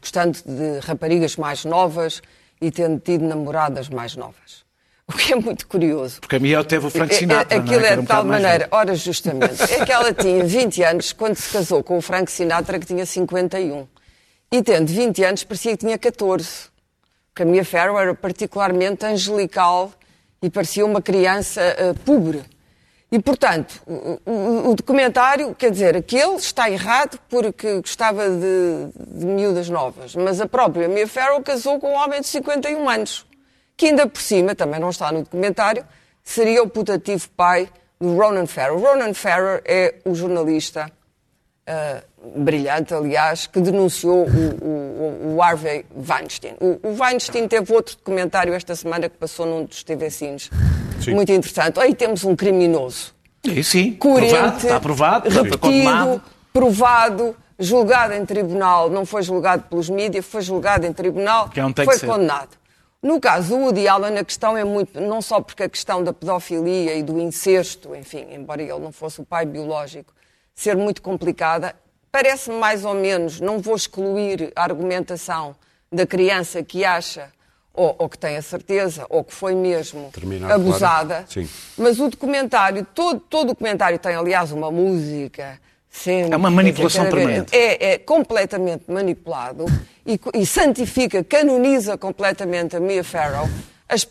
[0.00, 2.22] gostando de raparigas mais novas
[2.58, 4.64] e tendo tido namoradas mais novas.
[5.06, 6.20] O que é muito curioso.
[6.20, 7.54] Porque a minha teve o Frank é, é, Sinatra.
[7.54, 10.82] É, aquilo é, é de um tal maneira, ora justamente, é que ela tinha 20
[10.82, 13.86] anos quando se casou com o Frank Sinatra, que tinha 51.
[14.50, 16.48] E tendo 20 anos, parecia que tinha 14.
[17.28, 19.92] Porque a minha Farrow era particularmente angelical
[20.42, 22.42] e parecia uma criança uh, pobre.
[23.10, 30.16] E, portanto, o, documentário, quer dizer, aquele está errado porque gostava de, de miúdas novas,
[30.16, 33.24] mas a própria Mia Farrow casou com um homem de 51 anos,
[33.76, 35.86] que ainda por cima, também não está no documentário,
[36.22, 37.68] seria o putativo pai
[38.00, 38.80] do Ronan Farrow.
[38.80, 40.90] Ronan Farrow é o jornalista
[41.68, 46.56] uh, brilhante, aliás, que denunciou o, o, o Harvey Weinstein.
[46.60, 50.50] O, o, Weinstein teve outro documentário esta semana que passou num dos TV Cines
[51.02, 51.14] Sim.
[51.14, 51.78] muito interessante.
[51.78, 53.14] Aí temos um criminoso.
[53.44, 53.92] Sim, sim.
[53.92, 56.22] Coerente, provado, está provado, repetido,
[56.52, 61.98] provado, julgado em tribunal, não foi julgado pelos mídias, foi julgado em tribunal, é foi
[62.00, 62.56] condenado.
[63.02, 66.12] No caso do Woody Allen, a questão é muito, não só porque a questão da
[66.12, 70.12] pedofilia e do incesto, enfim, embora ele não fosse o pai biológico,
[70.54, 71.76] ser muito complicada,
[72.10, 75.54] parece-me mais ou menos, não vou excluir a argumentação
[75.92, 77.30] da criança que acha
[77.76, 81.26] ou, ou, que tem a certeza, ou que foi mesmo Terminado, abusada.
[81.32, 81.48] Claro.
[81.76, 85.60] Mas o documentário, todo, todo o documentário tem, aliás, uma música.
[85.90, 87.56] Sempre, é uma manipulação permanente.
[87.56, 89.64] É, é, completamente manipulado
[90.04, 93.48] e, e, santifica, canoniza completamente a Mia Farrow.
[93.88, 94.06] As,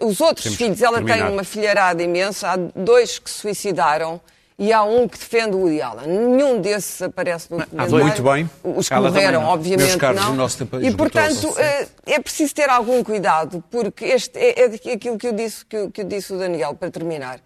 [0.00, 1.26] os outros Temos filhos, ela terminar.
[1.26, 4.20] tem uma filharada imensa, há dois que se suicidaram
[4.58, 6.08] e há um que defende o Woody Allen.
[6.08, 8.04] Nenhum desses aparece no documentário.
[8.04, 8.50] Muito bem.
[8.64, 9.48] Os que Ela morreram, não.
[9.50, 10.34] obviamente, caros, não.
[10.34, 15.16] Nosso tempo e, portanto, eh, é preciso ter algum cuidado, porque este é, é aquilo
[15.16, 17.40] que eu, disse, que, que eu disse o Daniel, para terminar.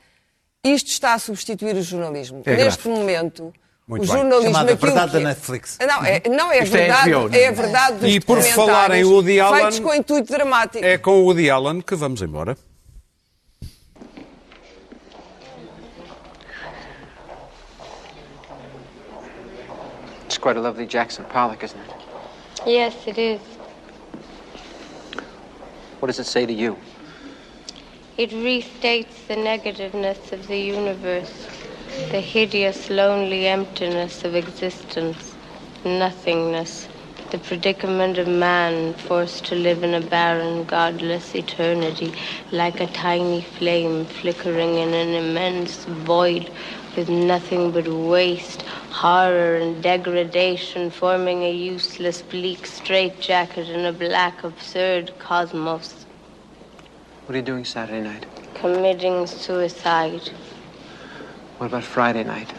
[0.65, 2.43] Isto está a substituir o jornalismo.
[2.47, 3.01] É Neste grave.
[3.01, 3.53] momento...
[3.85, 5.19] Muito o jornalismo Chamada verdade que...
[5.19, 5.79] da Netflix.
[5.87, 9.41] Não, é, não é verdade, é, é a verdade dos E por falar em Woody
[9.41, 10.85] Allen, feitos com intuito dramático.
[10.85, 12.57] É com o Woody Allen que vamos embora.
[20.39, 21.93] Quite a lovely Jackson Pollock, isn't it?
[22.67, 23.41] Yes, it is.
[25.99, 26.77] What does it say to you?
[28.19, 31.49] It restates the negativeness of the universe,
[32.11, 35.35] the hideous, lonely emptiness of existence,
[35.85, 36.89] nothingness,
[37.31, 42.13] the predicament of man forced to live in a barren, godless eternity,
[42.51, 46.51] like a tiny flame flickering in an immense void
[46.97, 54.45] with nothing but waste, horror, and degradation, forming a useless, bleak straitjacket in a black,
[54.45, 56.07] absurd cosmos.
[57.27, 58.27] What are you doing Saturday night?
[58.55, 60.31] Committing suicide.
[61.59, 62.53] What about Friday night?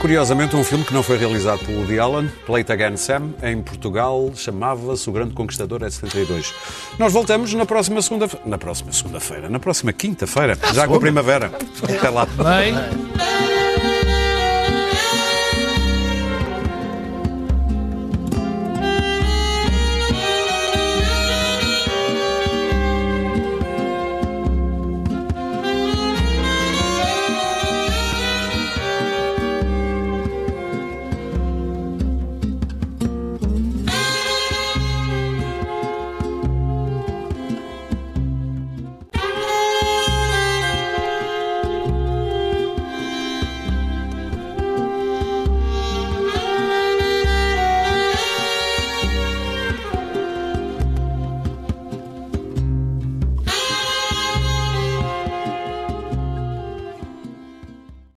[0.00, 3.60] Curiosamente, um filme que não foi realizado por Woody Allen, Play It Again Sam, em
[3.60, 6.54] Portugal, chamava-se O Grande Conquistador, é 72.
[6.98, 11.52] Nós voltamos na próxima segunda na próxima segunda-feira, na próxima quinta-feira, já com a primavera.
[11.82, 12.24] Até lá.
[12.26, 13.49] Bem.